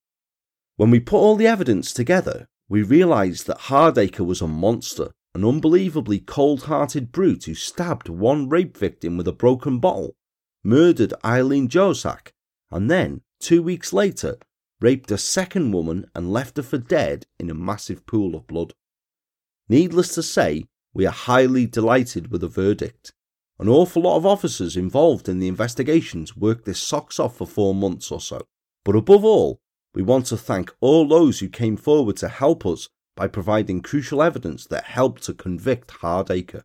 [0.76, 5.46] when we put all the evidence together, we realised that Hardacre was a monster, an
[5.46, 10.16] unbelievably cold hearted brute who stabbed one rape victim with a broken bottle,
[10.66, 12.34] murdered Eileen Josak,
[12.70, 14.38] and then, two weeks later,
[14.80, 18.74] raped a second woman and left her for dead in a massive pool of blood.
[19.70, 23.14] Needless to say, we are highly delighted with the verdict.
[23.60, 27.74] An awful lot of officers involved in the investigations worked their socks off for four
[27.74, 28.42] months or so.
[28.86, 29.60] But above all,
[29.96, 34.22] we want to thank all those who came forward to help us by providing crucial
[34.22, 36.64] evidence that helped to convict Hardacre.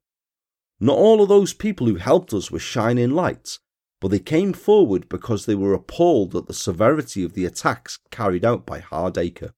[0.78, 3.58] Not all of those people who helped us were shining lights,
[4.02, 8.44] but they came forward because they were appalled at the severity of the attacks carried
[8.44, 9.52] out by Hardacre.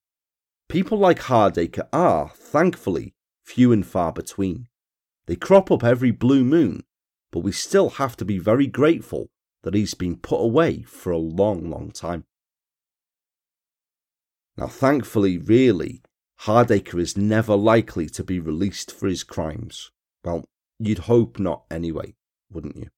[0.69, 4.69] People like Hardacre are, thankfully, few and far between.
[5.25, 6.85] They crop up every blue moon,
[7.33, 9.31] but we still have to be very grateful
[9.63, 12.25] that he's been put away for a long, long time.
[14.59, 16.03] Now, thankfully, really,
[16.41, 19.91] Hardacre is never likely to be released for his crimes.
[20.23, 20.45] Well,
[20.79, 22.17] you'd hope not anyway,
[22.51, 22.91] wouldn't you?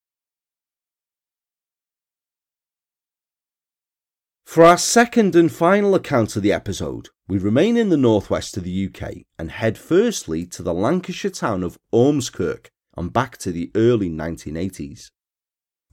[4.46, 8.62] For our second and final account of the episode, we remain in the northwest of
[8.62, 13.72] the UK and head firstly to the Lancashire town of Ormskirk and back to the
[13.74, 15.10] early 1980s.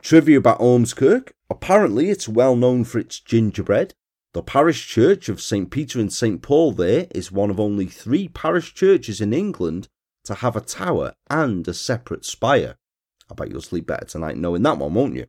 [0.01, 3.95] Trivia about Ormskirk apparently it's well known for its gingerbread.
[4.34, 5.72] The parish church of St.
[5.72, 6.41] Peter and St.
[6.41, 9.89] Paul there is one of only three parish churches in England
[10.26, 12.76] to have a tower and a separate spire.
[13.30, 15.26] I bet you'll sleep better tonight knowing that one, won't you?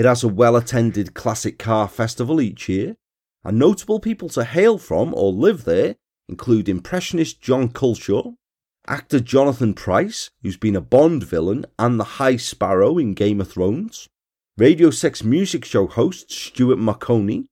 [0.00, 2.96] It has a well attended classic car festival each year,
[3.44, 5.96] and notable people to hail from or live there
[6.26, 8.32] include impressionist John Culshaw,
[8.86, 13.52] actor Jonathan Pryce, who's been a Bond villain and the High Sparrow in Game of
[13.52, 14.08] Thrones,
[14.56, 17.48] Radio 6 music show host Stuart Maconie,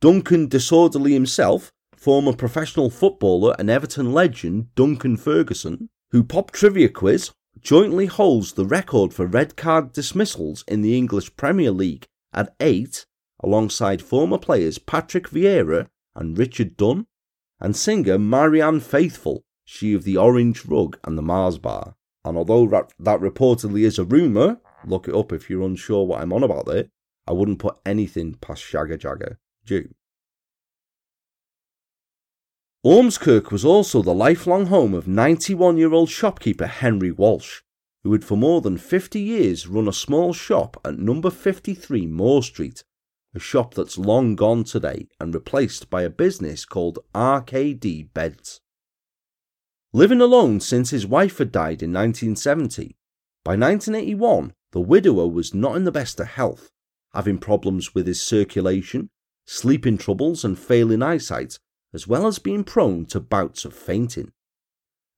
[0.00, 7.30] Duncan Disorderly himself, former professional footballer and Everton legend Duncan Ferguson, who Pop Trivia Quiz
[7.62, 13.06] jointly holds the record for red card dismissals in the English Premier League at eight,
[13.40, 17.06] alongside former players Patrick Vieira and Richard Dunne,
[17.60, 21.94] and singer Marianne Faithfull, she of the Orange Rug and the Mars Bar.
[22.24, 26.20] And although that, that reportedly is a rumour, look it up if you're unsure what
[26.20, 26.86] I'm on about there,
[27.26, 29.38] I wouldn't put anything past Shagger Jagger.
[29.64, 29.90] Jew.
[32.86, 37.62] Ormskirk was also the lifelong home of 91 year old shopkeeper Henry Walsh,
[38.04, 42.40] who had for more than 50 years run a small shop at number 53 Moor
[42.40, 42.84] Street,
[43.34, 48.60] a shop that's long gone today and replaced by a business called RKD Beds.
[49.92, 52.96] Living alone since his wife had died in 1970,
[53.44, 56.70] by 1981 the widower was not in the best of health,
[57.12, 59.10] having problems with his circulation,
[59.46, 61.58] sleeping troubles, and failing eyesight
[61.94, 64.32] as well as being prone to bouts of fainting.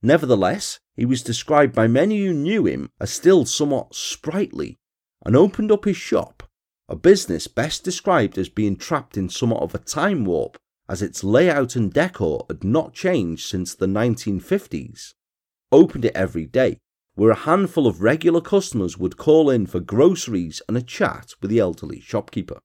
[0.02, 4.78] Nevertheless, he was described by many who knew him as still somewhat sprightly
[5.24, 6.42] and opened up his shop,
[6.88, 10.56] a business best described as being trapped in somewhat of a time warp
[10.88, 15.14] as its layout and decor had not changed since the 1950s.
[15.70, 16.78] Opened it every day,
[17.14, 21.50] where a handful of regular customers would call in for groceries and a chat with
[21.50, 22.58] the elderly shopkeeper.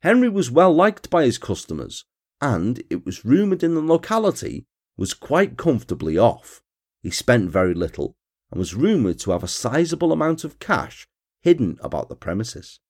[0.00, 2.04] Henry was well liked by his customers
[2.42, 4.66] and it was rumoured in the locality
[4.96, 6.60] was quite comfortably off.
[7.00, 8.16] He spent very little
[8.50, 11.06] and was rumoured to have a sizable amount of cash
[11.40, 12.80] hidden about the premises.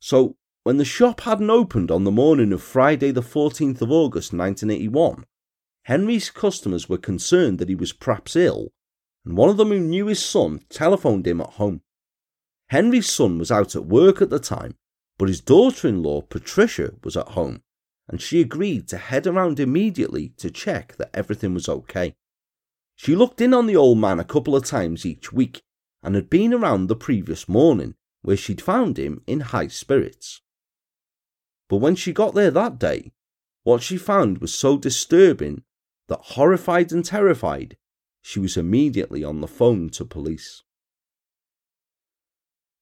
[0.00, 4.32] So, when the shop hadn't opened on the morning of Friday, the 14th of August
[4.32, 5.24] 1981,
[5.84, 8.72] Henry's customers were concerned that he was perhaps ill,
[9.24, 11.80] and one of them who knew his son telephoned him at home.
[12.68, 14.74] Henry's son was out at work at the time,
[15.16, 17.62] but his daughter in law, Patricia, was at home
[18.08, 22.14] and she agreed to head around immediately to check that everything was okay.
[22.96, 25.62] She looked in on the old man a couple of times each week
[26.02, 30.40] and had been around the previous morning where she'd found him in high spirits.
[31.68, 33.12] But when she got there that day,
[33.62, 35.62] what she found was so disturbing
[36.08, 37.76] that, horrified and terrified,
[38.22, 40.62] she was immediately on the phone to police.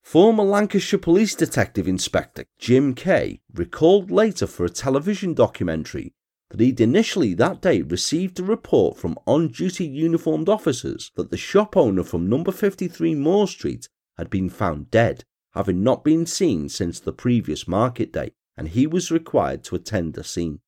[0.06, 6.14] Former Lancashire Police Detective Inspector Jim Kay recalled later for a television documentary
[6.50, 11.36] that he'd initially that day received a report from on duty uniformed officers that the
[11.36, 16.68] shop owner from number 53 Moor Street had been found dead, having not been seen
[16.68, 20.60] since the previous market day, and he was required to attend the scene.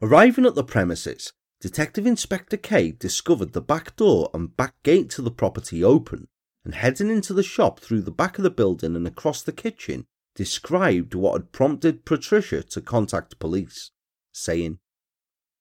[0.00, 5.22] Arriving at the premises, Detective Inspector Kay discovered the back door and back gate to
[5.22, 6.28] the property open
[6.68, 10.04] and heading into the shop through the back of the building and across the kitchen,
[10.34, 13.90] described what had prompted Patricia to contact police,
[14.32, 14.78] saying,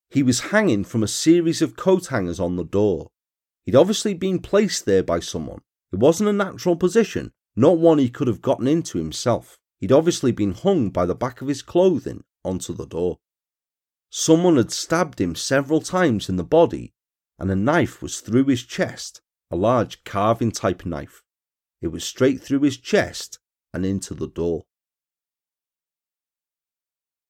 [0.09, 3.07] He was hanging from a series of coat hangers on the door.
[3.63, 5.61] He'd obviously been placed there by someone.
[5.93, 9.57] It wasn't a natural position, not one he could have gotten into himself.
[9.79, 13.19] He'd obviously been hung by the back of his clothing onto the door.
[14.09, 16.93] someone had stabbed him several times in the body,
[17.39, 21.23] and a knife was through his chest, a large carving type knife.
[21.81, 23.39] It was straight through his chest
[23.73, 24.65] and into the door.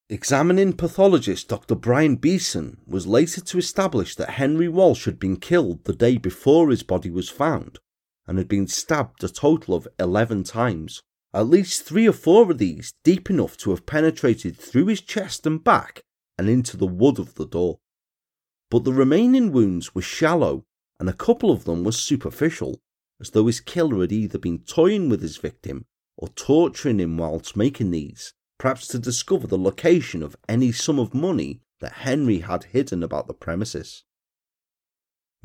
[0.10, 1.76] Examining pathologist Dr.
[1.76, 6.70] Brian Beeson was later to establish that Henry Walsh had been killed the day before
[6.70, 7.80] his body was found
[8.26, 11.02] and had been stabbed a total of 11 times.
[11.34, 15.46] At least three or four of these deep enough to have penetrated through his chest
[15.46, 16.02] and back
[16.38, 17.80] and into the wood of the door.
[18.72, 20.66] But the remaining wounds were shallow
[21.00, 22.80] and a couple of them were superficial,
[23.20, 25.86] as though his killer had either been toying with his victim
[26.18, 31.14] or torturing him whilst making these perhaps to discover the location of any sum of
[31.14, 34.04] money that Henry had hidden about the premises.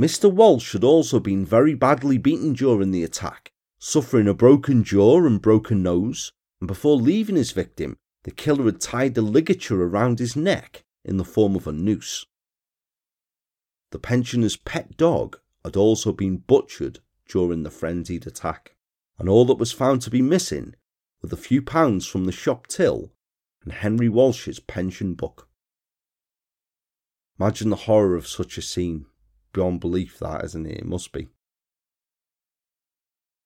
[0.00, 0.32] Mr.
[0.32, 5.42] Walsh had also been very badly beaten during the attack, suffering a broken jaw and
[5.42, 10.34] broken nose, and before leaving his victim, the killer had tied a ligature around his
[10.34, 12.24] neck in the form of a noose.
[13.92, 18.74] The pensioner's pet dog had also been butchered during the frenzied attack,
[19.18, 20.74] and all that was found to be missing
[21.20, 23.12] were a few pounds from the shop till
[23.62, 25.46] and Henry Walsh's pension book.
[27.38, 29.04] Imagine the horror of such a scene.
[29.52, 30.78] Beyond belief, that, isn't it?
[30.78, 31.28] It must be.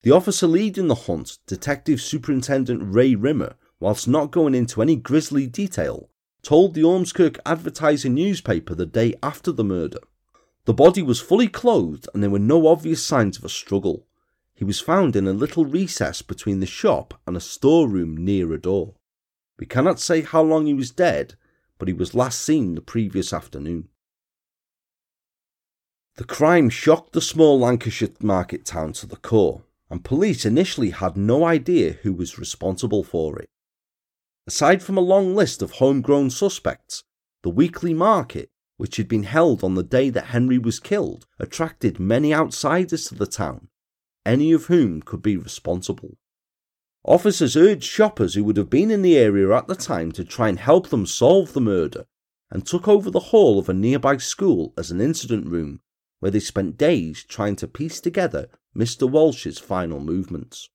[0.03, 5.49] The officer leading the hunt, Detective Superintendent Ray Rimmer, whilst not going into any grisly
[5.49, 6.09] detail,
[6.43, 9.99] told the Ormskirk Advertiser newspaper the day after the murder.
[10.67, 14.07] The body was fully clothed and there were no obvious signs of a struggle.
[14.53, 18.61] He was found in a little recess between the shop and a storeroom near a
[18.61, 18.95] door.
[19.61, 21.37] We cannot say how long he was dead,
[21.79, 23.89] but he was last seen the previous afternoon.
[26.17, 31.17] The crime shocked the small Lancashire market town to the core, and police initially had
[31.17, 33.49] no idea who was responsible for it.
[34.49, 37.03] Aside from a long list of homegrown suspects,
[37.43, 41.99] the weekly market, which had been held on the day that Henry was killed, attracted
[41.99, 43.69] many outsiders to the town
[44.27, 46.19] any of whom could be responsible.
[47.05, 50.49] Officers urged shoppers who would have been in the area at the time to try
[50.49, 52.07] and help them solve the murder
[52.51, 55.81] and took over the hall of a nearby school as an incident room
[56.19, 59.09] where they spent days trying to piece together Mr.
[59.09, 60.69] Walsh's final movements.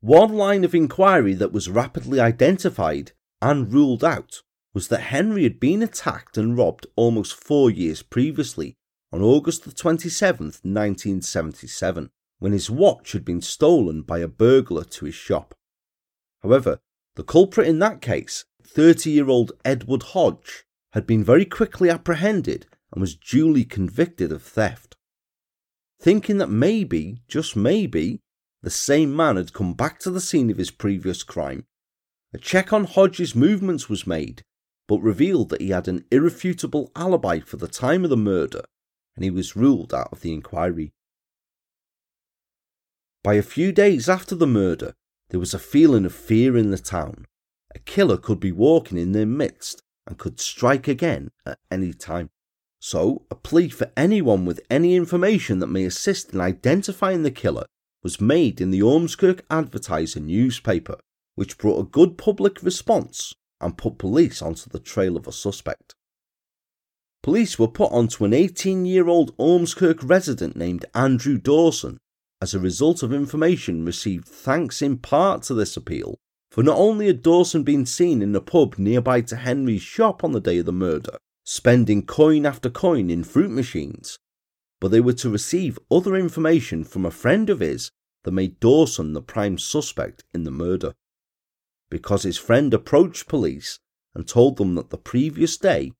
[0.00, 3.12] One line of inquiry that was rapidly identified
[3.42, 4.42] and ruled out
[4.72, 8.76] was that Henry had been attacked and robbed almost four years previously
[9.12, 12.10] on August the 27th, 1977
[12.40, 15.54] when his watch had been stolen by a burglar to his shop.
[16.42, 16.80] However,
[17.14, 22.66] the culprit in that case, 30 year old Edward Hodge, had been very quickly apprehended
[22.92, 24.96] and was duly convicted of theft.
[26.00, 28.20] Thinking that maybe, just maybe,
[28.62, 31.66] the same man had come back to the scene of his previous crime,
[32.32, 34.44] a check on Hodge's movements was made,
[34.90, 38.64] but revealed that he had an irrefutable alibi for the time of the murder,
[39.14, 40.92] and he was ruled out of the inquiry.
[43.22, 44.94] By a few days after the murder,
[45.28, 47.26] there was a feeling of fear in the town.
[47.72, 52.30] A killer could be walking in their midst and could strike again at any time.
[52.80, 57.66] So, a plea for anyone with any information that may assist in identifying the killer
[58.02, 60.98] was made in the Ormskirk Advertiser newspaper,
[61.36, 65.94] which brought a good public response and put police onto the trail of a suspect.
[67.22, 71.98] Police were put onto an 18 year old Ormskirk resident named Andrew Dawson,
[72.40, 76.16] as a result of information received thanks in part to this appeal,
[76.50, 80.32] for not only had Dawson been seen in a pub nearby to Henry's shop on
[80.32, 84.18] the day of the murder, spending coin after coin in fruit machines,
[84.80, 87.90] but they were to receive other information from a friend of his
[88.24, 90.94] that made Dawson the prime suspect in the murder.
[91.90, 93.78] Because his friend approached police
[94.14, 95.92] and told them that the previous day,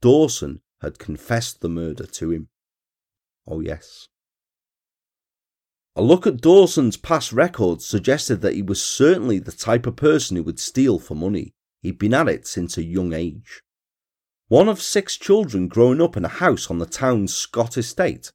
[0.00, 2.48] Dawson had confessed the murder to him.
[3.46, 4.08] Oh, yes.
[5.96, 10.36] A look at Dawson's past records suggested that he was certainly the type of person
[10.36, 11.54] who would steal for money.
[11.82, 13.62] He'd been at it since a young age.
[14.48, 18.32] One of six children growing up in a house on the town's Scott estate,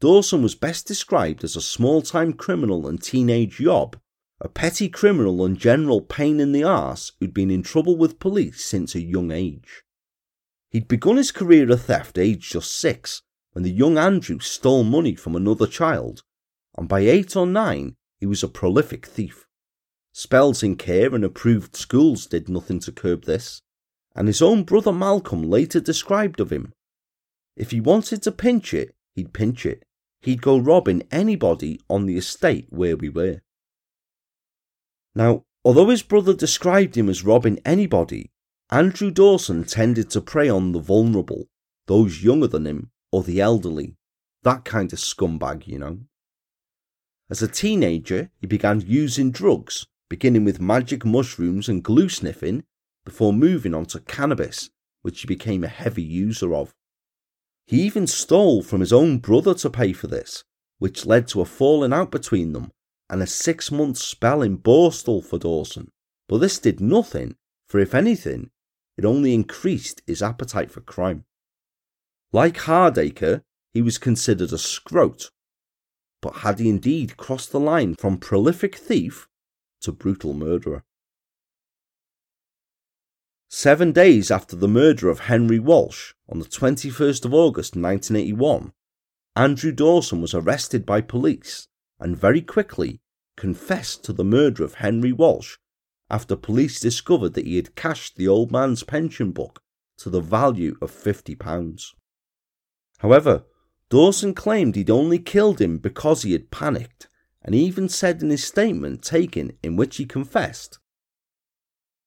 [0.00, 3.96] Dawson was best described as a small time criminal and teenage yob,
[4.42, 8.64] a petty criminal and general pain in the arse who'd been in trouble with police
[8.64, 9.84] since a young age.
[10.68, 13.22] He'd begun his career of theft aged just six
[13.52, 16.22] when the young Andrew stole money from another child
[16.76, 19.46] and by eight or nine he was a prolific thief.
[20.12, 23.60] Spells in care and approved schools did nothing to curb this,
[24.14, 26.72] and his own brother Malcolm later described of him.
[27.56, 29.84] If he wanted to pinch it, he'd pinch it.
[30.20, 33.40] He'd go robbing anybody on the estate where we were.
[35.14, 38.30] Now, although his brother described him as robbing anybody,
[38.70, 41.48] Andrew Dawson tended to prey on the vulnerable,
[41.86, 43.96] those younger than him, or the elderly.
[44.42, 45.98] That kind of scumbag, you know.
[47.28, 52.64] As a teenager, he began using drugs, beginning with magic mushrooms and glue sniffing,
[53.04, 54.70] before moving on to cannabis,
[55.02, 56.74] which he became a heavy user of.
[57.66, 60.44] He even stole from his own brother to pay for this,
[60.78, 62.72] which led to a falling out between them
[63.12, 65.90] and a six month spell in Borstal for Dawson.
[66.30, 67.36] But this did nothing,
[67.68, 68.50] for if anything,
[68.96, 71.26] it only increased his appetite for crime.
[72.32, 73.42] Like Hardacre,
[73.74, 75.30] he was considered a scrote,
[76.22, 79.28] but had he indeed crossed the line from prolific thief
[79.82, 80.82] to brutal murderer?
[83.50, 88.72] Seven days after the murder of Henry Walsh, on the 21st of August 1981,
[89.36, 91.68] Andrew Dawson was arrested by police
[92.00, 93.01] and very quickly
[93.36, 95.56] confessed to the murder of Henry Walsh
[96.10, 99.62] after police discovered that he had cashed the old man's pension book
[99.96, 101.86] to the value of £50.
[102.98, 103.44] However,
[103.88, 107.08] Dawson claimed he'd only killed him because he had panicked,
[107.42, 110.78] and even said in his statement taken in which he confessed,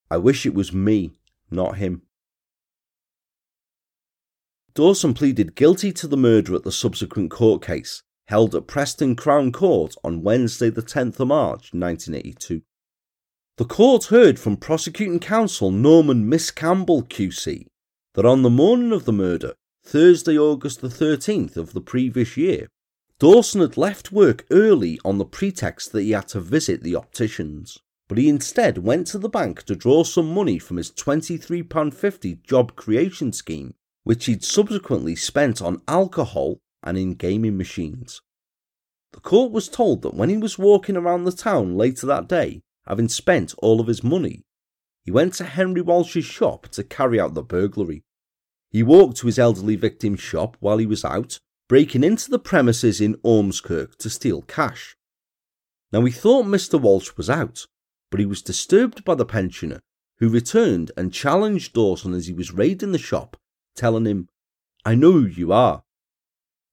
[0.10, 1.20] I wish it was me
[1.52, 2.04] not him.
[4.74, 9.52] Dawson pleaded guilty to the murder at the subsequent court case, held at Preston Crown
[9.52, 12.62] Court on Wednesday, the 10th of March 1982.
[13.58, 17.68] The court heard from prosecuting counsel Norman Miscampbell QC
[18.14, 19.54] that on the morning of the murder,
[19.84, 22.68] Thursday, August the 13th of the previous year,
[23.20, 27.80] Dawson had left work early on the pretext that he had to visit the opticians
[28.08, 32.76] but he instead went to the bank to draw some money from his £23.50 job
[32.76, 33.74] creation scheme,
[34.04, 38.22] which he'd subsequently spent on alcohol and in gaming machines.
[39.12, 42.62] The court was told that when he was walking around the town later that day,
[42.86, 44.44] having spent all of his money,
[45.04, 48.04] he went to Henry Walsh's shop to carry out the burglary.
[48.70, 53.00] He walked to his elderly victim's shop while he was out, breaking into the premises
[53.00, 54.98] in Ormskirk to steal cash.
[55.94, 56.80] Now he thought Mr.
[56.80, 57.66] Walsh was out,
[58.12, 59.80] but he was disturbed by the pensioner,
[60.18, 63.38] who returned and challenged Dawson as he was raiding the shop,
[63.76, 64.28] telling him,
[64.84, 65.85] I know who you are.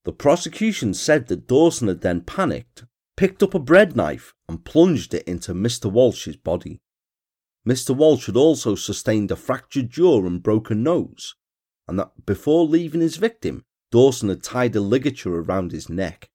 [0.05, 2.85] The prosecution said that Dawson had then panicked,
[3.17, 5.91] picked up a bread knife, and plunged it into Mr.
[5.91, 6.81] Walsh's body.
[7.67, 7.95] Mr.
[7.95, 11.37] Walsh had also sustained a fractured jaw and broken nose,
[11.87, 16.31] and that before leaving his victim, Dawson had tied a ligature around his neck.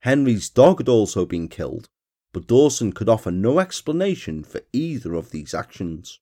[0.00, 1.88] Henry's dog had also been killed,
[2.32, 6.20] but Dawson could offer no explanation for either of these actions.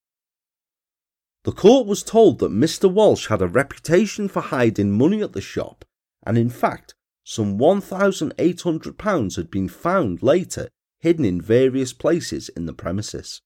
[1.43, 2.91] The court was told that Mr.
[2.91, 5.85] Walsh had a reputation for hiding money at the shop,
[6.25, 6.95] and in fact,
[7.25, 10.69] some £1,800 had been found later
[11.01, 13.41] hidden in various places in the premises.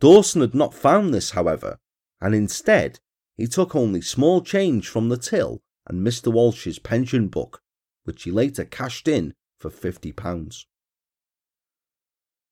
[0.00, 1.78] Dawson had not found this, however,
[2.20, 2.98] and instead
[3.36, 6.32] he took only small change from the till and Mr.
[6.32, 7.60] Walsh's pension book,
[8.04, 10.64] which he later cashed in for £50.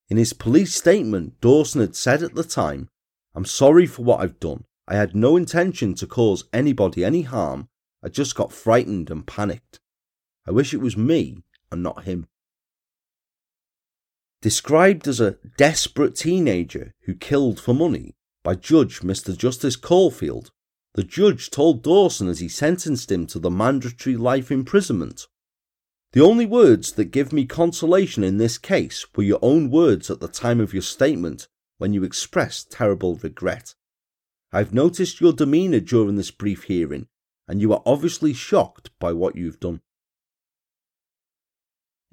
[0.09, 2.89] In his police statement, Dawson had said at the time,
[3.35, 4.65] I'm sorry for what I've done.
[4.87, 7.69] I had no intention to cause anybody any harm.
[8.03, 9.81] I just got frightened and panicked.
[10.47, 11.39] I wish it was me
[11.71, 12.27] and not him.
[14.41, 19.37] Described as a desperate teenager who killed for money by Judge Mr.
[19.37, 20.51] Justice Caulfield,
[20.95, 25.27] the judge told Dawson as he sentenced him to the mandatory life imprisonment
[26.13, 30.21] the only words that give me consolation in this case were your own words at
[30.21, 31.49] the time of your statement
[31.79, 33.75] when you expressed terrible regret.
[34.53, 37.09] I've noticed your demeanour during this brief hearing,
[37.49, 39.81] and you are obviously shocked by what you've done.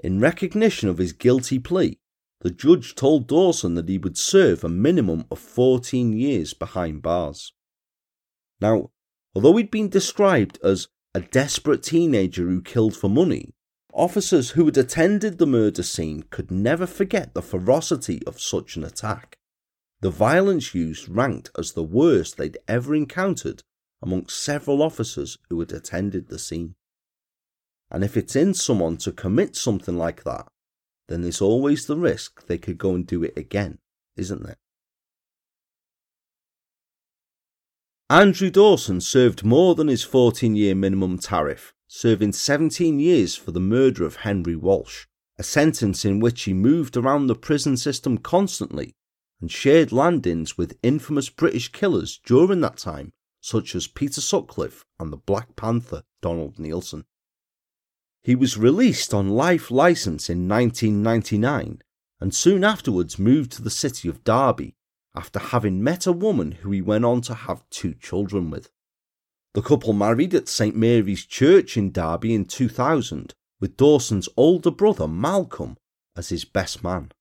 [0.04, 2.00] In recognition of his guilty plea,
[2.42, 7.54] the judge told Dawson that he would serve a minimum of 14 years behind bars.
[8.62, 8.92] Now,
[9.36, 13.54] although he'd been described as a desperate teenager who killed for money,
[13.94, 18.84] Officers who had attended the murder scene could never forget the ferocity of such an
[18.84, 19.38] attack.
[20.02, 23.64] The violence used ranked as the worst they'd ever encountered
[24.02, 26.76] amongst several officers who had attended the scene.
[27.92, 30.48] And if it's in someone to commit something like that,
[31.08, 33.80] then there's always the risk they could go and do it again,
[34.16, 34.58] isn't there?
[38.12, 43.60] Andrew Dawson served more than his 14 year minimum tariff serving 17 years for the
[43.60, 45.08] murder of Henry Walsh,
[45.40, 48.94] a sentence in which he moved around the prison system constantly
[49.42, 53.12] and shared landings with infamous British killers during that time,
[53.42, 57.06] such as Peter Sutcliffe and the Black Panther Donald Neilson.
[58.24, 61.82] He was released on life license in 1999
[62.20, 64.76] and soon afterwards moved to the city of Derby,
[65.16, 68.70] after having met a woman who he went on to have two children with.
[69.54, 75.08] The couple married at St Mary's Church in Derby in 2000, with Dawson's older brother
[75.08, 75.78] Malcolm
[76.16, 77.12] as his best man.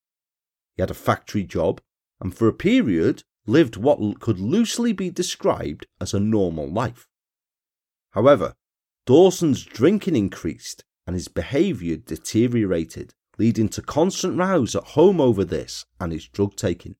[0.77, 1.81] He had a factory job
[2.21, 7.09] and for a period lived what could loosely be described as a normal life.
[8.11, 8.55] However,
[9.07, 15.87] Dawson's drinking increased and his behaviour deteriorated, leading to constant rows at home over this
[15.99, 16.97] and his drug taking.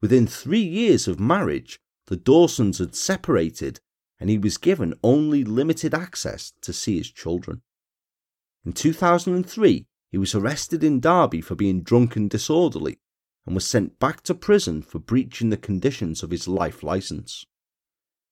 [0.00, 3.80] Within three years of marriage, the Dawsons had separated
[4.20, 7.62] and he was given only limited access to see his children.
[8.64, 12.98] In 2003, he was arrested in Derby for being drunk and disorderly
[13.48, 17.46] and was sent back to prison for breaching the conditions of his life licence.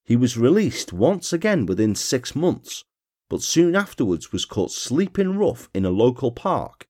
[0.05, 2.85] He was released once again within six months,
[3.31, 6.87] but soon afterwards was caught sleeping rough in a local park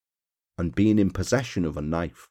[0.58, 2.28] and being in possession of a knife.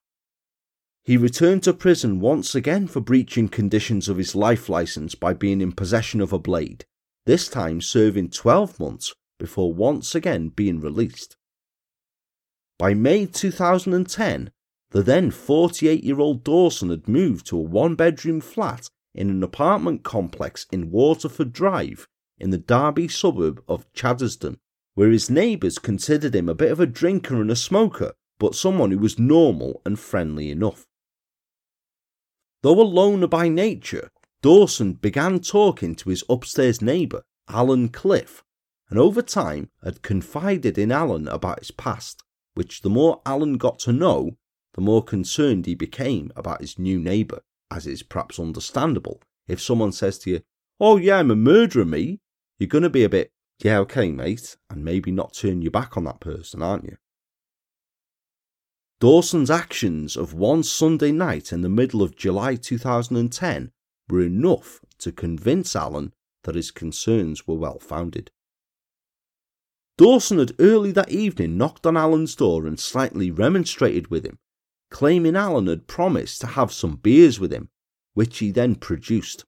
[1.06, 5.62] He returned to prison once again for breaching conditions of his life license by being
[5.62, 6.84] in possession of a blade,
[7.26, 11.38] this time serving 12 months before once again being released.
[12.78, 14.52] By May 2010,
[14.96, 19.44] the then 48 year old Dawson had moved to a one bedroom flat in an
[19.44, 24.58] apartment complex in Waterford Drive in the Derby suburb of Chaddesden,
[24.94, 28.92] where his neighbours considered him a bit of a drinker and a smoker, but someone
[28.92, 30.88] who was normal and friendly enough.
[32.64, 38.46] Though a loner by nature, Dawson began talking to his upstairs neighbour, Alan Cliff,
[38.90, 42.24] and over time had confided in Alan about his past,
[42.54, 44.38] which the more Alan got to know,
[44.76, 49.22] the more concerned he became about his new neighbour, as is perhaps understandable.
[49.48, 50.42] If someone says to you,
[50.80, 52.20] Oh, yeah, I'm a murderer, me,
[52.60, 53.32] you're going to be a bit,
[53.64, 56.98] yeah, okay, mate, and maybe not turn your back on that person, aren't you?
[59.00, 63.72] Dawson's actions of one Sunday night in the middle of July 2010
[64.10, 66.14] were enough to convince Alan
[66.44, 68.32] that his concerns were well founded.
[69.98, 74.38] Dawson had early that evening knocked on Alan's door and slightly remonstrated with him,
[74.96, 77.68] claiming Alan had promised to have some beers with him,
[78.14, 79.44] which he then produced.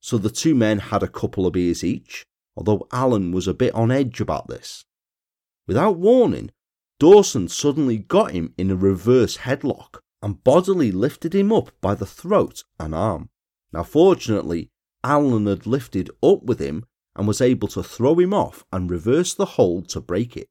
[0.00, 3.74] So the two men had a couple of beers each, although Alan was a bit
[3.74, 4.84] on edge about this.
[5.66, 6.50] Without warning,
[7.00, 12.04] Dawson suddenly got him in a reverse headlock and bodily lifted him up by the
[12.04, 13.30] throat and arm.
[13.72, 14.68] Now, fortunately,
[15.02, 16.84] Alan had lifted up with him
[17.16, 20.50] and was able to throw him off and reverse the hold to break it.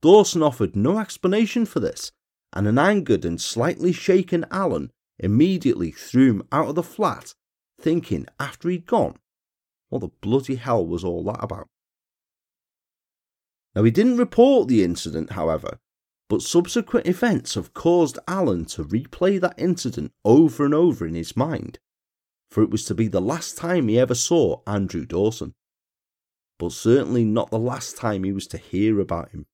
[0.00, 2.12] Dawson offered no explanation for this,
[2.52, 7.34] and an angered and slightly shaken Alan immediately threw him out of the flat,
[7.80, 9.16] thinking after he'd gone,
[9.88, 11.68] what the bloody hell was all that about?
[13.74, 15.78] Now, he didn't report the incident, however,
[16.28, 21.36] but subsequent events have caused Alan to replay that incident over and over in his
[21.36, 21.78] mind,
[22.50, 25.54] for it was to be the last time he ever saw Andrew Dawson,
[26.58, 29.46] but certainly not the last time he was to hear about him.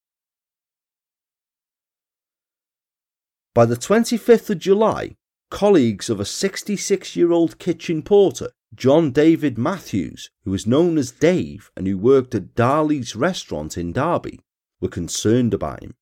[3.56, 5.16] By the 25th of July,
[5.50, 11.10] colleagues of a 66 year old kitchen porter John David Matthews, who was known as
[11.10, 14.40] Dave and who worked at Darley's restaurant in Derby,
[14.82, 15.94] were concerned about him.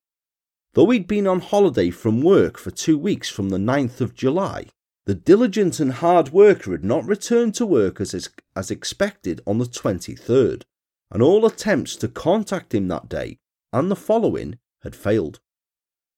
[0.72, 4.66] Though he'd been on holiday from work for two weeks from the 9th of July,
[5.06, 9.66] the diligent and hard worker had not returned to work as, as expected on the
[9.66, 10.64] 23rd,
[11.12, 13.38] and all attempts to contact him that day
[13.72, 15.38] and the following had failed.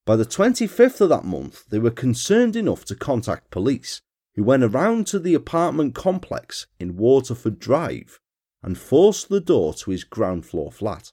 [0.06, 4.02] By the 25th of that month, they were concerned enough to contact police,
[4.36, 8.20] who went around to the apartment complex in Waterford Drive
[8.62, 11.10] and forced the door to his ground floor flat.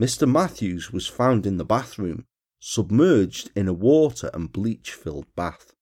[0.00, 0.30] Mr.
[0.30, 2.26] Matthews was found in the bathroom,
[2.60, 5.72] submerged in a water and bleach filled bath.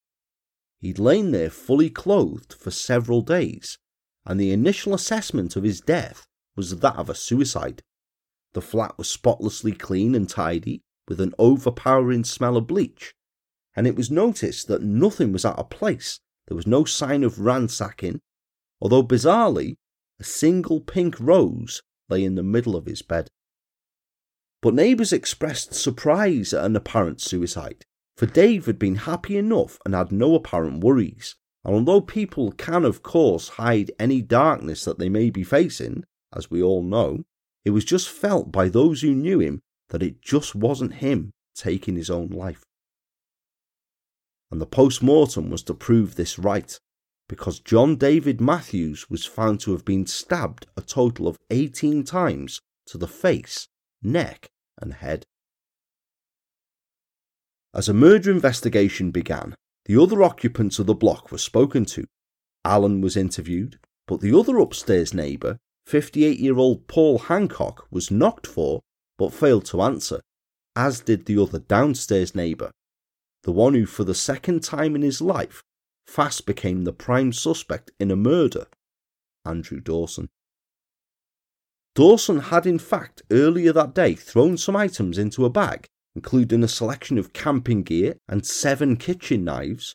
[0.78, 3.76] He'd lain there fully clothed for several days,
[4.24, 7.82] and the initial assessment of his death was that of a suicide.
[8.54, 10.82] The flat was spotlessly clean and tidy,
[11.12, 13.12] with an overpowering smell of bleach,
[13.76, 16.20] and it was noticed that nothing was out of place.
[16.48, 18.22] There was no sign of ransacking,
[18.80, 19.74] although bizarrely,
[20.18, 23.28] a single pink rose lay in the middle of his bed.
[24.62, 27.84] But neighbours expressed surprise at an apparent suicide,
[28.16, 31.36] for Dave had been happy enough and had no apparent worries.
[31.62, 36.04] And although people can, of course, hide any darkness that they may be facing,
[36.34, 37.24] as we all know,
[37.66, 39.60] it was just felt by those who knew him
[39.93, 42.64] that it just wasn't him taking his own life
[44.53, 46.78] and the post mortem was to prove this right,
[47.26, 52.61] because John David Matthews was found to have been stabbed a total of 18 times
[52.88, 53.66] to the face,
[54.03, 55.24] neck, and head.
[57.74, 59.55] As a murder investigation began,
[59.86, 62.05] The other occupants of the block were spoken to.
[62.62, 68.47] Alan was interviewed, but the other upstairs neighbour, 58 year old Paul Hancock, was knocked
[68.47, 68.82] for
[69.22, 70.20] but failed to answer,
[70.74, 72.72] as did the other downstairs neighbour,
[73.44, 75.62] the one who, for the second time in his life,
[76.08, 78.66] fast became the prime suspect in a murder,
[79.44, 80.28] Andrew Dawson.
[81.94, 86.68] Dawson had in fact earlier that day thrown some items into a bag, including a
[86.68, 89.94] selection of camping gear and seven kitchen knives,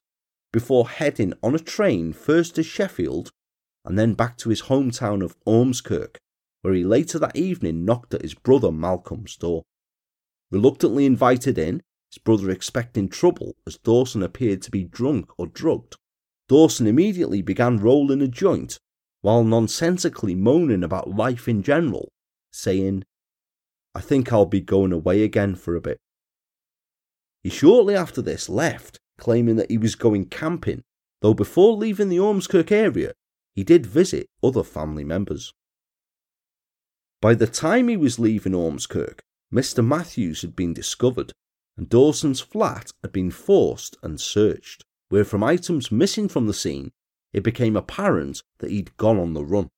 [0.54, 3.30] before heading on a train first to Sheffield
[3.84, 6.16] and then back to his hometown of Ormskirk,
[6.68, 9.64] where he later that evening knocked at his brother Malcolm's door.
[10.52, 15.96] Reluctantly invited in, his brother expecting trouble as Dawson appeared to be drunk or drugged,
[16.50, 18.80] Dawson immediately began rolling a joint
[19.22, 22.12] while nonsensically moaning about life in general,
[22.52, 23.06] saying,
[23.96, 26.00] I think I'll be going away again for a bit.
[27.44, 30.84] He shortly after this left, claiming that he was going camping,
[31.22, 33.14] though before leaving the Ormskirk area,
[33.56, 35.54] he did visit other family members.
[37.22, 39.20] By the time he was leaving Ormskirk,
[39.54, 39.86] Mr.
[39.86, 41.34] Matthews had been discovered,
[41.76, 46.92] and Dawson's flat had been forced and searched, where from items missing from the scene,
[47.34, 49.70] it became apparent that he'd gone on the run.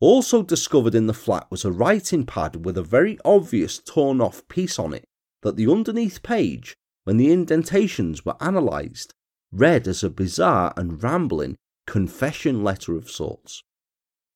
[0.00, 4.46] Also discovered in the flat was a writing pad with a very obvious torn off
[4.48, 5.04] piece on it
[5.42, 9.14] that the underneath page, when the indentations were analysed,
[9.52, 11.56] read as a bizarre and rambling
[11.86, 13.62] confession letter of sorts.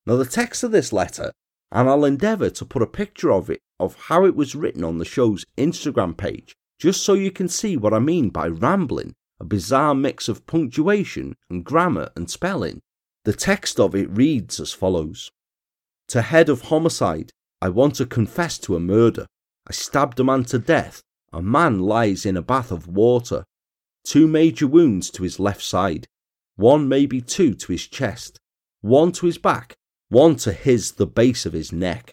[0.07, 1.33] Now, the text of this letter,
[1.73, 4.99] and I'll endeavour to put a picture of it of how it was written on
[4.99, 9.45] the show's Instagram page, just so you can see what I mean by rambling a
[9.45, 12.81] bizarre mix of punctuation and grammar and spelling.
[13.25, 15.31] The text of it reads as follows
[16.09, 19.27] To head of homicide, I want to confess to a murder.
[19.67, 21.03] I stabbed a man to death.
[21.33, 23.45] A man lies in a bath of water.
[24.05, 26.07] Two major wounds to his left side,
[26.57, 28.39] one, maybe two, to his chest,
[28.81, 29.77] one to his back,
[30.11, 32.13] one to his the base of his neck.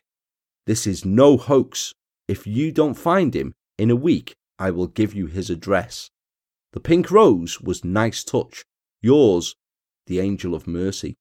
[0.67, 1.93] This is no hoax.
[2.27, 6.09] If you don't find him, in a week I will give you his address.
[6.73, 8.63] The pink rose was nice touch.
[9.01, 9.55] Yours,
[10.05, 11.15] the angel of mercy.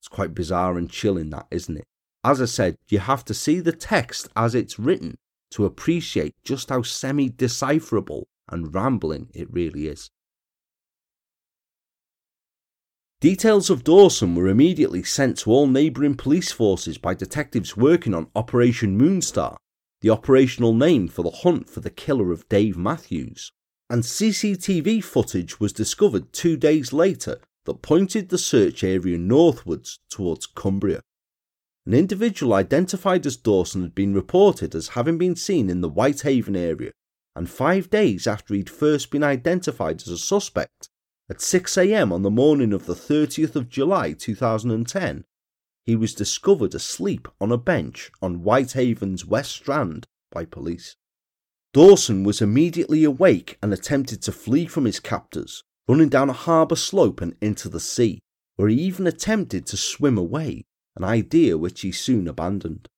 [0.00, 1.84] It's quite bizarre and chilling, that, isn't it?
[2.24, 5.16] As I said, you have to see the text as it's written
[5.52, 10.10] to appreciate just how semi decipherable and rambling it really is.
[13.20, 18.30] Details of Dawson were immediately sent to all neighbouring police forces by detectives working on
[18.34, 19.56] Operation Moonstar,
[20.00, 23.52] the operational name for the hunt for the killer of Dave Matthews
[23.88, 30.46] and CCTV footage was discovered two days later that pointed the search area northwards towards
[30.46, 31.02] Cumbria.
[31.84, 36.56] An individual identified as Dawson had been reported as having been seen in the Whitehaven
[36.56, 36.90] area,
[37.36, 40.88] and five days after he'd first been identified as a suspect,
[41.28, 45.24] at 6am on the morning of the 30th of July 2010,
[45.84, 50.96] he was discovered asleep on a bench on Whitehaven's West Strand by police.
[51.72, 56.76] Dawson was immediately awake and attempted to flee from his captors, running down a harbour
[56.76, 58.20] slope and into the sea,
[58.56, 60.64] where he even attempted to swim away,
[60.96, 62.88] an idea which he soon abandoned.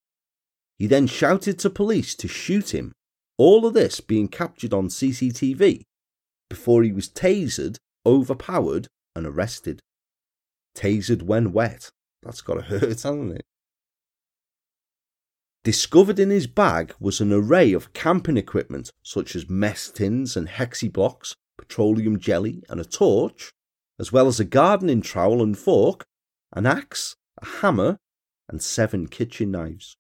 [0.79, 2.93] He then shouted to police to shoot him,
[3.37, 5.83] all of this being captured on CCTV,
[6.49, 7.77] before he was tasered,
[8.07, 9.81] overpowered, and arrested.
[10.75, 11.91] Tasered when wet.
[12.23, 13.45] That's gotta hurt, hasn't it?
[15.65, 20.49] Discovered in his bag was an array of camping equipment such as mess tins and
[20.49, 23.53] hexi blocks, petroleum jelly, and a torch,
[23.99, 26.07] as well as a gardening trowel and fork,
[26.53, 27.99] an axe, a hammer,
[28.49, 29.97] and seven kitchen knives.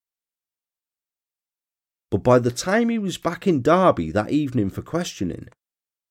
[2.11, 5.49] But by the time he was back in Derby that evening for questioning,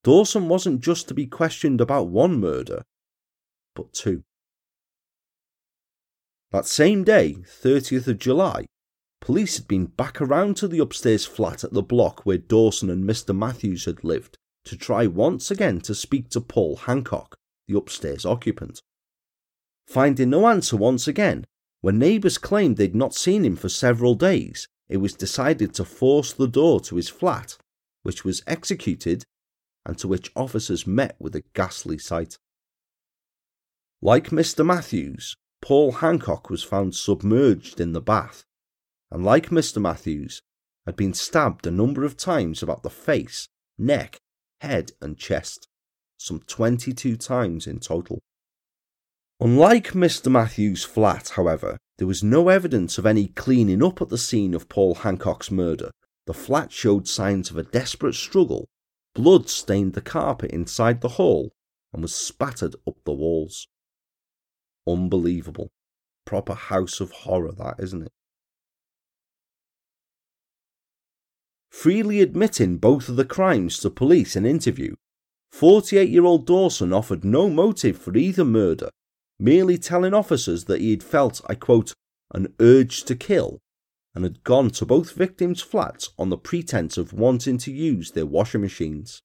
[0.07, 2.83] Dawson wasn't just to be questioned about one murder,
[3.75, 4.23] but two.
[6.51, 8.67] That same day, 30th of July,
[9.19, 13.03] Police had been back around to the upstairs flat at the block where Dawson and
[13.03, 13.35] Mr.
[13.35, 17.35] Matthews had lived to try once again to speak to Paul Hancock,
[17.67, 18.81] the upstairs occupant.
[19.87, 21.43] Finding no answer once again,
[21.81, 26.31] when neighbours claimed they'd not seen him for several days, it was decided to force
[26.31, 27.57] the door to his flat,
[28.03, 29.25] which was executed
[29.87, 32.37] and to which officers met with a ghastly sight.
[34.01, 34.65] Like Mr.
[34.65, 38.43] Matthews, Paul Hancock was found submerged in the bath,
[39.09, 39.81] and like Mr.
[39.81, 40.41] Matthews,
[40.85, 44.19] had been stabbed a number of times about the face, neck,
[44.59, 45.67] head, and chest,
[46.17, 48.19] some 22 times in total.
[49.39, 50.29] Unlike Mr.
[50.29, 54.67] Matthews' flat, however, there was no evidence of any cleaning up at the scene of
[54.67, 55.91] Paul Hancock's murder.
[56.25, 58.67] The flat showed signs of a desperate struggle,
[59.17, 61.51] Blood stained the carpet inside the hall
[61.91, 63.67] and was spattered up the walls.
[64.87, 65.71] Unbelievable.
[66.23, 68.11] Proper house of horror, that, isn't it?
[71.71, 74.93] Freely admitting both of the crimes to police in interview,
[75.51, 78.91] 48 year old Dawson offered no motive for either murder,
[79.39, 81.91] merely telling officers that he had felt, I quote,
[82.35, 83.61] an urge to kill
[84.17, 88.25] and had gone to both victims' flats on the pretense of wanting to use their
[88.25, 89.21] washing machines.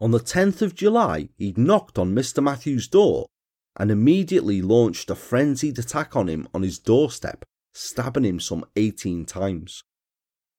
[0.00, 2.42] On the 10th of July, he'd knocked on Mr.
[2.42, 3.28] Matthews' door
[3.76, 9.26] and immediately launched a frenzied attack on him on his doorstep, stabbing him some 18
[9.26, 9.84] times.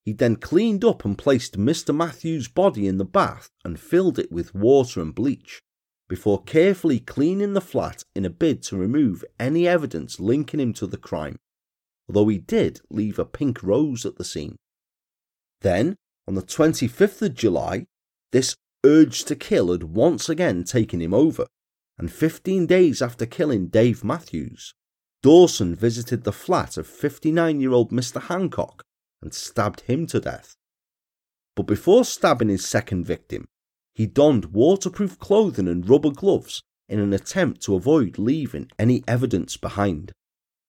[0.06, 1.94] He then cleaned up and placed Mr.
[1.94, 5.62] Matthews' body in the bath and filled it with water and bleach,
[6.08, 10.88] before carefully cleaning the flat in a bid to remove any evidence linking him to
[10.88, 11.38] the crime,
[12.08, 14.58] although he did leave a pink rose at the scene.
[15.62, 15.96] Then,
[16.28, 17.86] on the 25th of July,
[18.32, 21.48] this urge to kill had once again taken him over,
[21.98, 24.74] and 15 days after killing Dave Matthews,
[25.24, 28.22] Dawson visited the flat of 59 year old Mr.
[28.22, 28.84] Hancock
[29.22, 30.56] and stabbed him to death.
[31.56, 33.48] But before stabbing his second victim,
[33.94, 39.58] he donned waterproof clothing and rubber gloves in an attempt to avoid leaving any evidence
[39.58, 40.12] behind.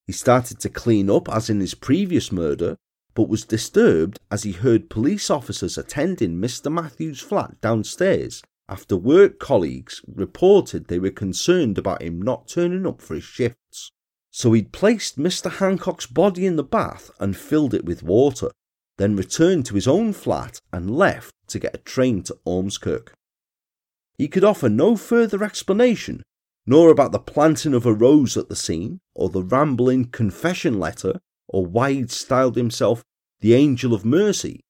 [0.07, 2.77] He started to clean up as in his previous murder,
[3.15, 6.71] but was disturbed as he heard police officers attending Mr.
[6.71, 13.01] Matthews' flat downstairs after work colleagues reported they were concerned about him not turning up
[13.01, 13.91] for his shifts.
[14.31, 15.51] So he'd placed Mr.
[15.51, 18.51] Hancock's body in the bath and filled it with water,
[18.99, 23.13] then returned to his own flat and left to get a train to Ormskirk.
[24.19, 26.23] He could offer no further explanation,
[26.67, 31.21] nor about the planting of a rose at the scene, or the rambling confession letter,
[31.49, 33.05] or why he'd styled himself
[33.41, 34.61] the Angel of Mercy,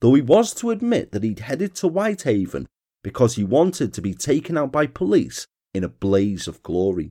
[0.00, 2.66] though he was to admit that he'd headed to Whitehaven
[3.04, 7.10] because he wanted to be taken out by police in a blaze of glory.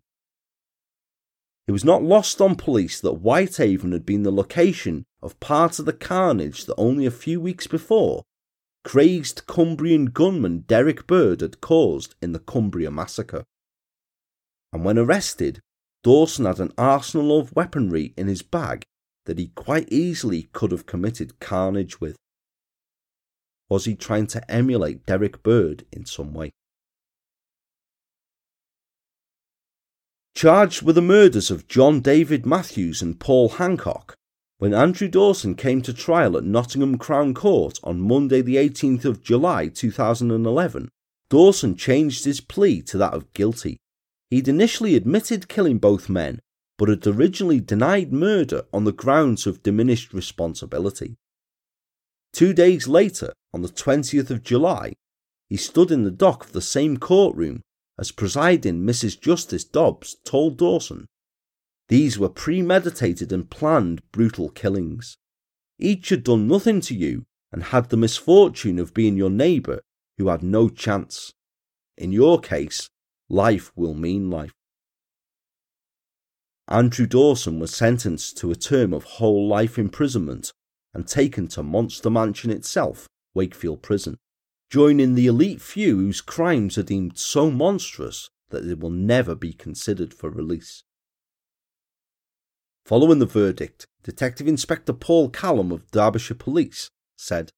[1.67, 5.85] It was not lost on police that Whitehaven had been the location of part of
[5.85, 8.23] the carnage that only a few weeks before
[8.83, 13.43] crazed Cumbrian gunman Derek Bird had caused in the Cumbria massacre.
[14.73, 15.61] And when arrested,
[16.03, 18.83] Dawson had an arsenal of weaponry in his bag
[19.25, 22.15] that he quite easily could have committed carnage with.
[23.69, 26.51] Was he trying to emulate Derek Bird in some way?
[30.37, 34.13] charged with the murders of John David Matthews and Paul Hancock,
[34.59, 39.23] when Andrew Dawson came to trial at Nottingham Crown Court on Monday, the 18th of
[39.23, 40.89] July 2011,
[41.31, 43.77] Dawson changed his plea to that of guilty.
[44.29, 46.39] He'd initially admitted killing both men,
[46.77, 51.17] but had originally denied murder on the grounds of diminished responsibility.
[52.33, 54.93] Two days later, on the 20th of July,
[55.49, 57.61] he stood in the dock of the same courtroom
[57.97, 59.19] as presiding Mrs.
[59.19, 61.07] Justice Dobbs told Dawson.
[61.89, 65.17] These were premeditated and planned brutal killings.
[65.79, 69.81] Each had done nothing to you and had the misfortune of being your neighbour
[70.17, 71.33] who had no chance.
[71.97, 72.89] In your case,
[73.29, 74.53] life will mean life.
[76.67, 80.51] Andrew Dawson was sentenced to a term of whole life imprisonment
[80.93, 84.17] and taken to Monster Mansion itself, Wakefield Prison
[84.69, 89.53] joining the elite few whose crimes are deemed so monstrous that they will never be
[89.53, 90.83] considered for release.
[92.85, 97.51] Following the verdict, Detective Inspector Paul Callum of Derbyshire Police said,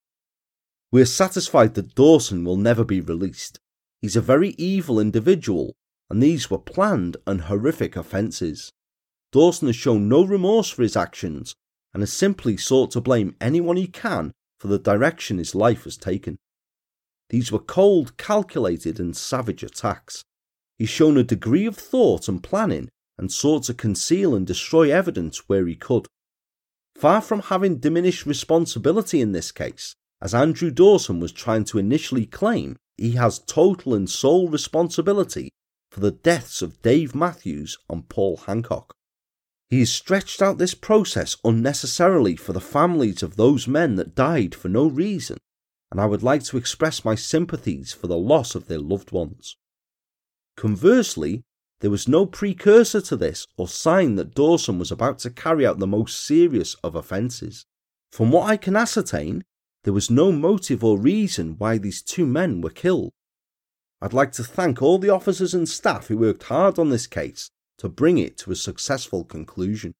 [0.91, 3.59] We are satisfied that Dawson will never be released.
[4.01, 5.75] He's a very evil individual,
[6.09, 8.71] and these were planned and horrific offences.
[9.31, 11.55] Dawson has shown no remorse for his actions
[11.93, 15.97] and has simply sought to blame anyone he can for the direction his life has
[15.97, 16.37] taken.
[17.29, 20.23] These were cold, calculated, and savage attacks.
[20.77, 25.49] He's shown a degree of thought and planning and sought to conceal and destroy evidence
[25.49, 26.07] where he could.
[26.95, 32.25] Far from having diminished responsibility in this case, as Andrew Dawson was trying to initially
[32.25, 35.49] claim, he has total and sole responsibility
[35.91, 38.93] for the deaths of Dave Matthews and Paul Hancock.
[39.69, 44.55] He has stretched out this process unnecessarily for the families of those men that died
[44.55, 45.37] for no reason
[45.91, 49.55] and I would like to express my sympathies for the loss of their loved ones.
[50.55, 51.43] Conversely,
[51.81, 55.79] there was no precursor to this or sign that Dawson was about to carry out
[55.79, 57.65] the most serious of offences.
[58.11, 59.43] From what I can ascertain,
[59.89, 63.11] there was no motive or reason why these two men were killed.
[64.03, 67.49] I'd like to thank all the officers and staff who worked hard on this case
[67.79, 69.95] to bring it to a successful conclusion.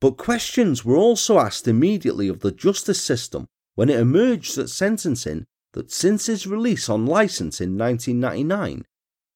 [0.00, 5.44] But questions were also asked immediately of the justice system when it emerged that sentencing
[5.72, 8.84] that since his release on license in 1999,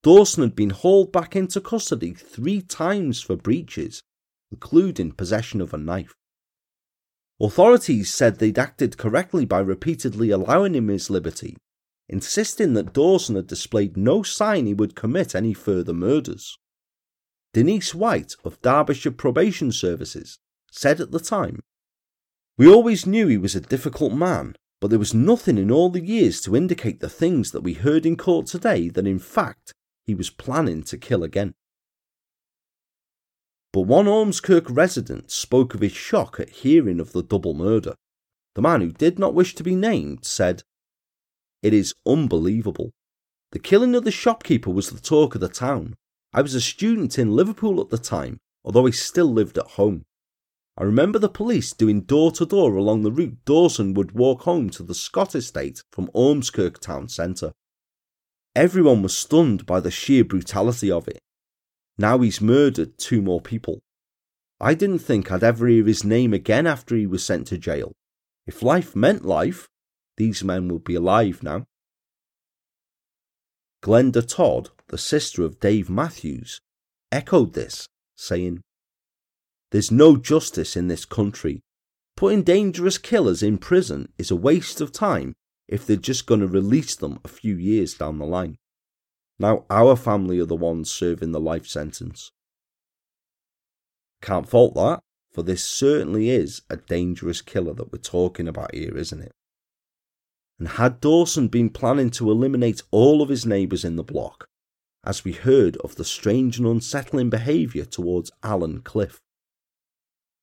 [0.01, 4.01] Dawson had been hauled back into custody three times for breaches,
[4.49, 6.15] including possession of a knife.
[7.39, 11.55] Authorities said they'd acted correctly by repeatedly allowing him his liberty,
[12.09, 16.57] insisting that Dawson had displayed no sign he would commit any further murders.
[17.53, 20.39] Denise White of Derbyshire Probation Services
[20.71, 21.61] said at the time,
[22.57, 26.05] We always knew he was a difficult man, but there was nothing in all the
[26.05, 29.73] years to indicate the things that we heard in court today that in fact
[30.05, 31.53] he was planning to kill again.
[33.77, 37.93] But one Ormskirk resident spoke of his shock at hearing of the double murder.
[38.55, 40.63] The man who did not wish to be named said,
[41.61, 42.89] It is unbelievable.
[43.51, 45.93] The killing of the shopkeeper was the talk of the town.
[46.33, 50.05] I was a student in Liverpool at the time, although I still lived at home.
[50.75, 54.71] I remember the police doing door to door along the route Dawson would walk home
[54.71, 57.51] to the Scott estate from Ormskirk town centre.
[58.55, 61.19] Everyone was stunned by the sheer brutality of it.
[61.97, 63.81] Now he's murdered two more people.
[64.59, 67.93] I didn't think I'd ever hear his name again after he was sent to jail.
[68.45, 69.67] If life meant life,
[70.15, 71.65] these men would be alive now.
[73.83, 76.59] Glenda Todd, the sister of Dave Matthews,
[77.11, 78.61] echoed this, saying,
[79.71, 81.61] There's no justice in this country.
[82.15, 85.33] Putting dangerous killers in prison is a waste of time
[85.67, 88.57] if they're just going to release them a few years down the line.
[89.39, 92.31] Now our family are the ones serving the life sentence.
[94.21, 98.97] Can't fault that, for this certainly is a dangerous killer that we're talking about here,
[98.97, 99.31] isn't it?
[100.57, 104.47] And had Dawson been planning to eliminate all of his neighbours in the block,
[105.05, 109.19] as we heard of the strange and unsettling behaviour towards Alan Cliff?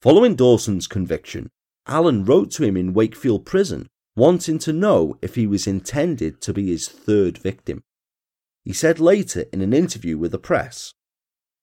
[0.01, 1.51] Following Dawson's conviction,
[1.88, 6.53] Alan wrote to him in Wakefield Prison wanting to know if he was intended to
[6.53, 7.82] be his third victim.
[8.65, 10.95] He said later in an interview with the press,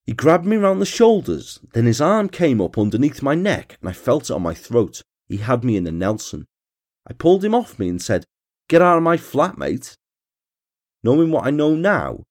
[0.05, 3.89] He grabbed me round the shoulders, then his arm came up underneath my neck and
[3.89, 5.01] I felt it on my throat.
[5.27, 6.45] He had me in a Nelson.
[7.07, 8.25] I pulled him off me and said,
[8.67, 9.95] Get out of my flat, mate.
[11.03, 12.23] Knowing what I know now,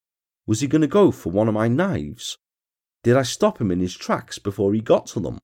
[0.47, 2.39] was he going to go for one of my knives?
[3.03, 5.39] Did I stop him in his tracks before he got to them?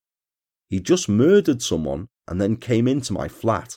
[0.69, 3.77] He just murdered someone and then came into my flat.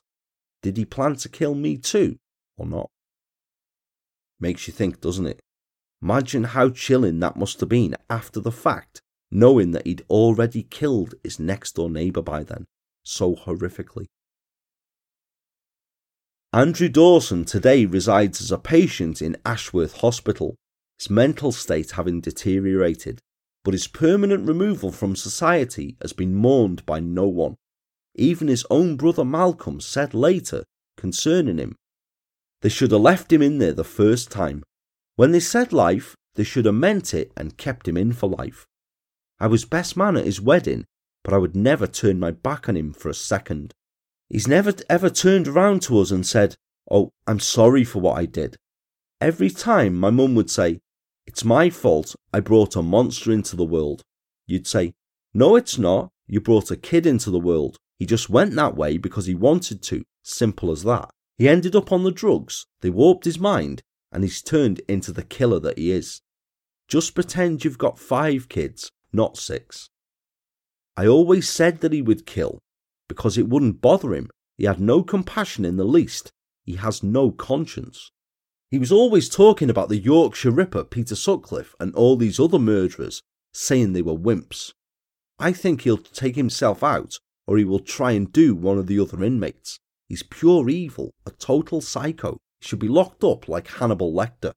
[0.62, 2.18] Did he plan to kill me too,
[2.58, 2.90] or not?
[4.40, 5.40] Makes you think, doesn't it?
[6.02, 11.16] Imagine how chilling that must have been after the fact, knowing that he'd already killed
[11.24, 12.66] his next door neighbour by then,
[13.04, 14.06] so horrifically.
[16.54, 20.56] Andrew Dawson today resides as a patient in Ashworth Hospital,
[20.98, 23.20] his mental state having deteriorated,
[23.64, 27.56] but his permanent removal from society has been mourned by no one.
[28.16, 30.64] Even his own brother Malcolm said later
[30.98, 31.76] concerning him
[32.62, 34.64] they should have left him in there the first time.
[35.16, 38.66] When they said life, they should have meant it and kept him in for life.
[39.40, 40.86] I was best man at his wedding,
[41.24, 43.74] but I would never turn my back on him for a second.
[44.30, 46.56] He's never ever turned around to us and said,
[46.92, 48.58] Oh, I'm sorry for what I did.
[49.22, 50.80] Every time my mum would say,
[51.26, 54.04] It's my fault I brought a monster into the world.
[54.48, 54.94] You'd say,
[55.34, 56.10] No, it's not.
[56.28, 57.78] You brought a kid into the world.
[57.98, 60.04] He just went that way because he wanted to.
[60.24, 61.10] Simple as that.
[61.40, 63.82] He ended up on the drugs, they warped his mind,
[64.12, 66.20] and he's turned into the killer that he is.
[66.90, 69.90] Just pretend you've got five kids, not six.
[70.98, 72.60] I always said that he would kill,
[73.08, 74.30] because it wouldn't bother him.
[74.58, 76.34] He had no compassion in the least.
[76.66, 78.12] He has no conscience.
[78.70, 83.24] He was always talking about the Yorkshire Ripper, Peter Sutcliffe, and all these other murderers,
[83.54, 84.74] saying they were wimps.
[85.40, 87.18] I think he'll take himself out,
[87.48, 89.80] or he will try and do one of the other inmates.
[90.10, 92.40] He's pure evil, a total psycho.
[92.60, 94.54] He should be locked up like Hannibal Lecter.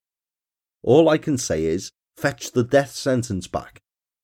[0.82, 3.80] All I can say is, fetch the death sentence back.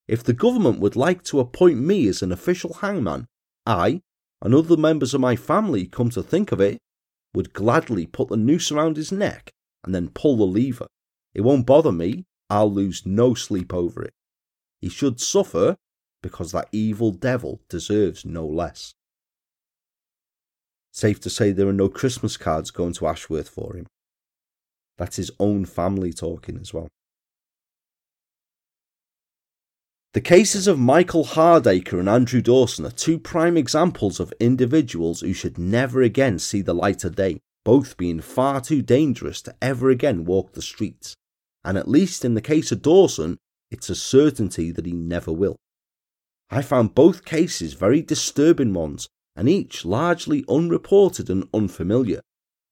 [0.08, 3.26] If the government would like to appoint me as an official hangman,
[3.66, 4.00] I,
[4.42, 6.78] and other members of my family, come to think of it,
[7.34, 9.52] would gladly put the noose around his neck
[9.84, 10.86] and then pull the lever.
[11.34, 12.24] It won't bother me.
[12.48, 14.14] I'll lose no sleep over it.
[14.80, 15.76] He should suffer
[16.22, 18.94] because that evil devil deserves no less.
[20.98, 23.86] Safe to say there are no Christmas cards going to Ashworth for him.
[24.96, 26.88] That's his own family talking as well.
[30.12, 35.32] The cases of Michael Hardacre and Andrew Dawson are two prime examples of individuals who
[35.32, 39.90] should never again see the light of day, both being far too dangerous to ever
[39.90, 41.14] again walk the streets.
[41.64, 43.38] And at least in the case of Dawson,
[43.70, 45.54] it's a certainty that he never will.
[46.50, 49.08] I found both cases very disturbing ones
[49.38, 52.20] and each largely unreported and unfamiliar,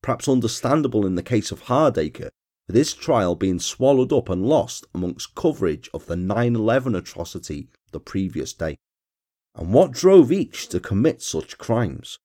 [0.03, 2.31] perhaps understandable in the case of Hardacre,
[2.67, 7.69] with his trial being swallowed up and lost amongst coverage of the 9 11 atrocity
[7.93, 8.77] the previous day.
[9.55, 12.19] And what drove each to commit such crimes?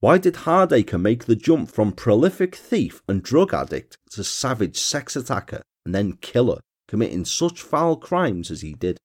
[0.00, 5.14] Why did Hardacre make the jump from prolific thief and drug addict to savage sex
[5.14, 8.98] attacker and then killer, committing such foul crimes as he did?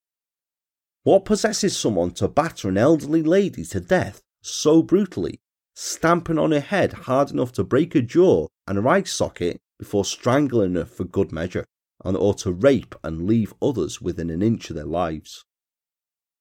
[1.04, 5.40] What possesses someone to batter an elderly lady to death so brutally,
[5.76, 10.06] stamping on her head hard enough to break her jaw and her eye socket before
[10.06, 11.66] strangling her for good measure,
[12.04, 15.44] and or to rape and leave others within an inch of their lives?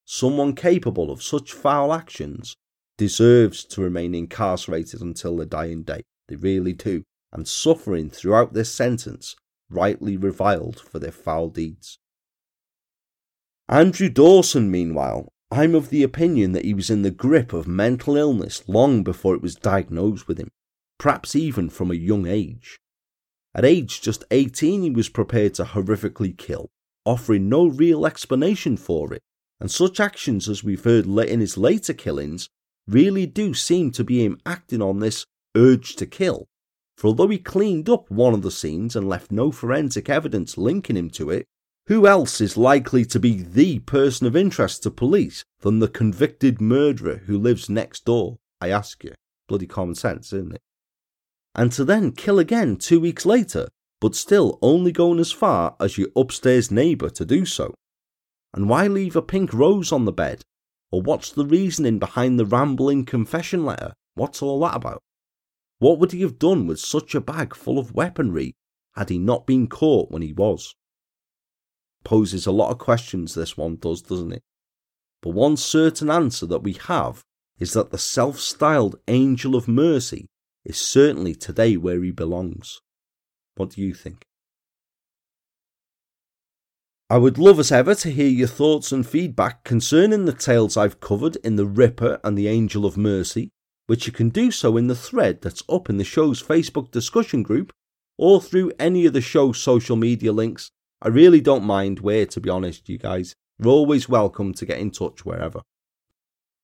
[0.05, 2.55] Someone capable of such foul actions
[2.99, 6.03] deserves to remain incarcerated until the dying day.
[6.29, 7.03] They really do.
[7.33, 9.35] And suffering throughout their sentence,
[9.69, 11.99] rightly reviled for their foul deeds.
[13.69, 18.17] Andrew Dawson, meanwhile, I'm of the opinion that he was in the grip of mental
[18.17, 20.49] illness long before it was diagnosed with him,
[20.99, 22.81] perhaps even from a young age.
[23.55, 26.71] At age just 18, he was prepared to horrifically kill,
[27.05, 29.23] offering no real explanation for it,
[29.61, 32.49] and such actions as we've heard in his later killings
[32.89, 35.25] really do seem to be him acting on this
[35.57, 36.49] urge to kill.
[36.99, 40.97] For although he cleaned up one of the scenes and left no forensic evidence linking
[40.97, 41.47] him to it,
[41.87, 46.61] who else is likely to be the person of interest to police than the convicted
[46.61, 48.37] murderer who lives next door?
[48.61, 49.13] I ask you.
[49.49, 50.63] Bloody common sense, isn't it?
[51.55, 53.69] And to then kill again two weeks later,
[54.01, 57.75] but still only going as far as your upstairs neighbour to do so.
[58.55, 60.43] And why leave a pink rose on the bed
[60.95, 63.95] or what's the reasoning behind the rambling confession letter?
[64.15, 65.03] What's all that about?
[65.81, 68.55] What would he have done with such a bag full of weaponry
[68.95, 70.73] had he not been caught when he was?
[72.05, 74.43] Poses a lot of questions, this one does, doesn't it?
[75.23, 77.23] But one certain answer that we have
[77.59, 80.27] is that the self styled angel of mercy
[80.65, 82.81] is certainly today where he belongs.
[83.57, 84.23] What do you think?
[87.11, 91.01] I would love as ever to hear your thoughts and feedback concerning the tales I've
[91.01, 93.51] covered in The Ripper and the Angel of Mercy,
[93.87, 97.43] which you can do so in the thread that's up in the show's Facebook discussion
[97.43, 97.73] group
[98.17, 100.71] or through any of the show's social media links.
[101.05, 103.35] I really don't mind where, to be honest, you guys.
[103.59, 105.61] You're always welcome to get in touch wherever.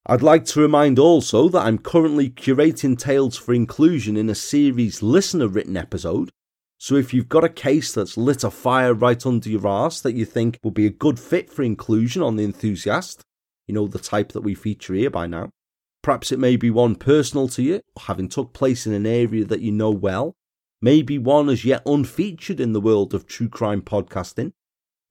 [0.07, 5.03] I'd like to remind also that I'm currently curating tales for inclusion in a series
[5.03, 6.31] listener written episode
[6.83, 10.15] so if you've got a case that's lit a fire right under your arse that
[10.15, 13.21] you think would be a good fit for inclusion on The Enthusiast,
[13.67, 15.51] you know, the type that we feature here by now,
[16.03, 19.61] perhaps it may be one personal to you, having took place in an area that
[19.61, 20.33] you know well,
[20.83, 24.53] maybe one as yet unfeatured in the world of true crime podcasting,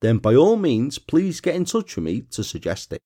[0.00, 3.00] then by all means, please get in touch with me to suggest it.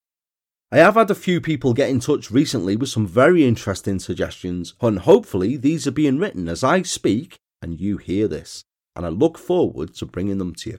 [0.73, 4.74] I have had a few people get in touch recently with some very interesting suggestions,
[4.81, 8.65] and hopefully these are being written as I speak and you hear this,
[8.95, 10.77] and I look forward to bringing them to you.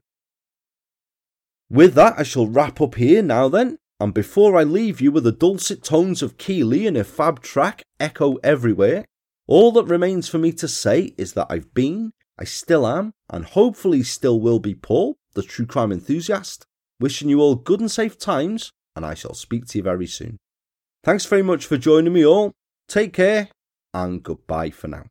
[1.69, 5.23] With that, I shall wrap up here now then, and before I leave you with
[5.23, 9.05] the dulcet tones of Keeley and a fab track echo everywhere,
[9.47, 13.45] all that remains for me to say is that I've been, I still am, and
[13.45, 16.65] hopefully still will be Paul, the true crime enthusiast,
[16.99, 20.37] wishing you all good and safe times, and I shall speak to you very soon.
[21.03, 22.53] Thanks very much for joining me all.
[22.87, 23.49] Take care,
[23.93, 25.05] and goodbye for now.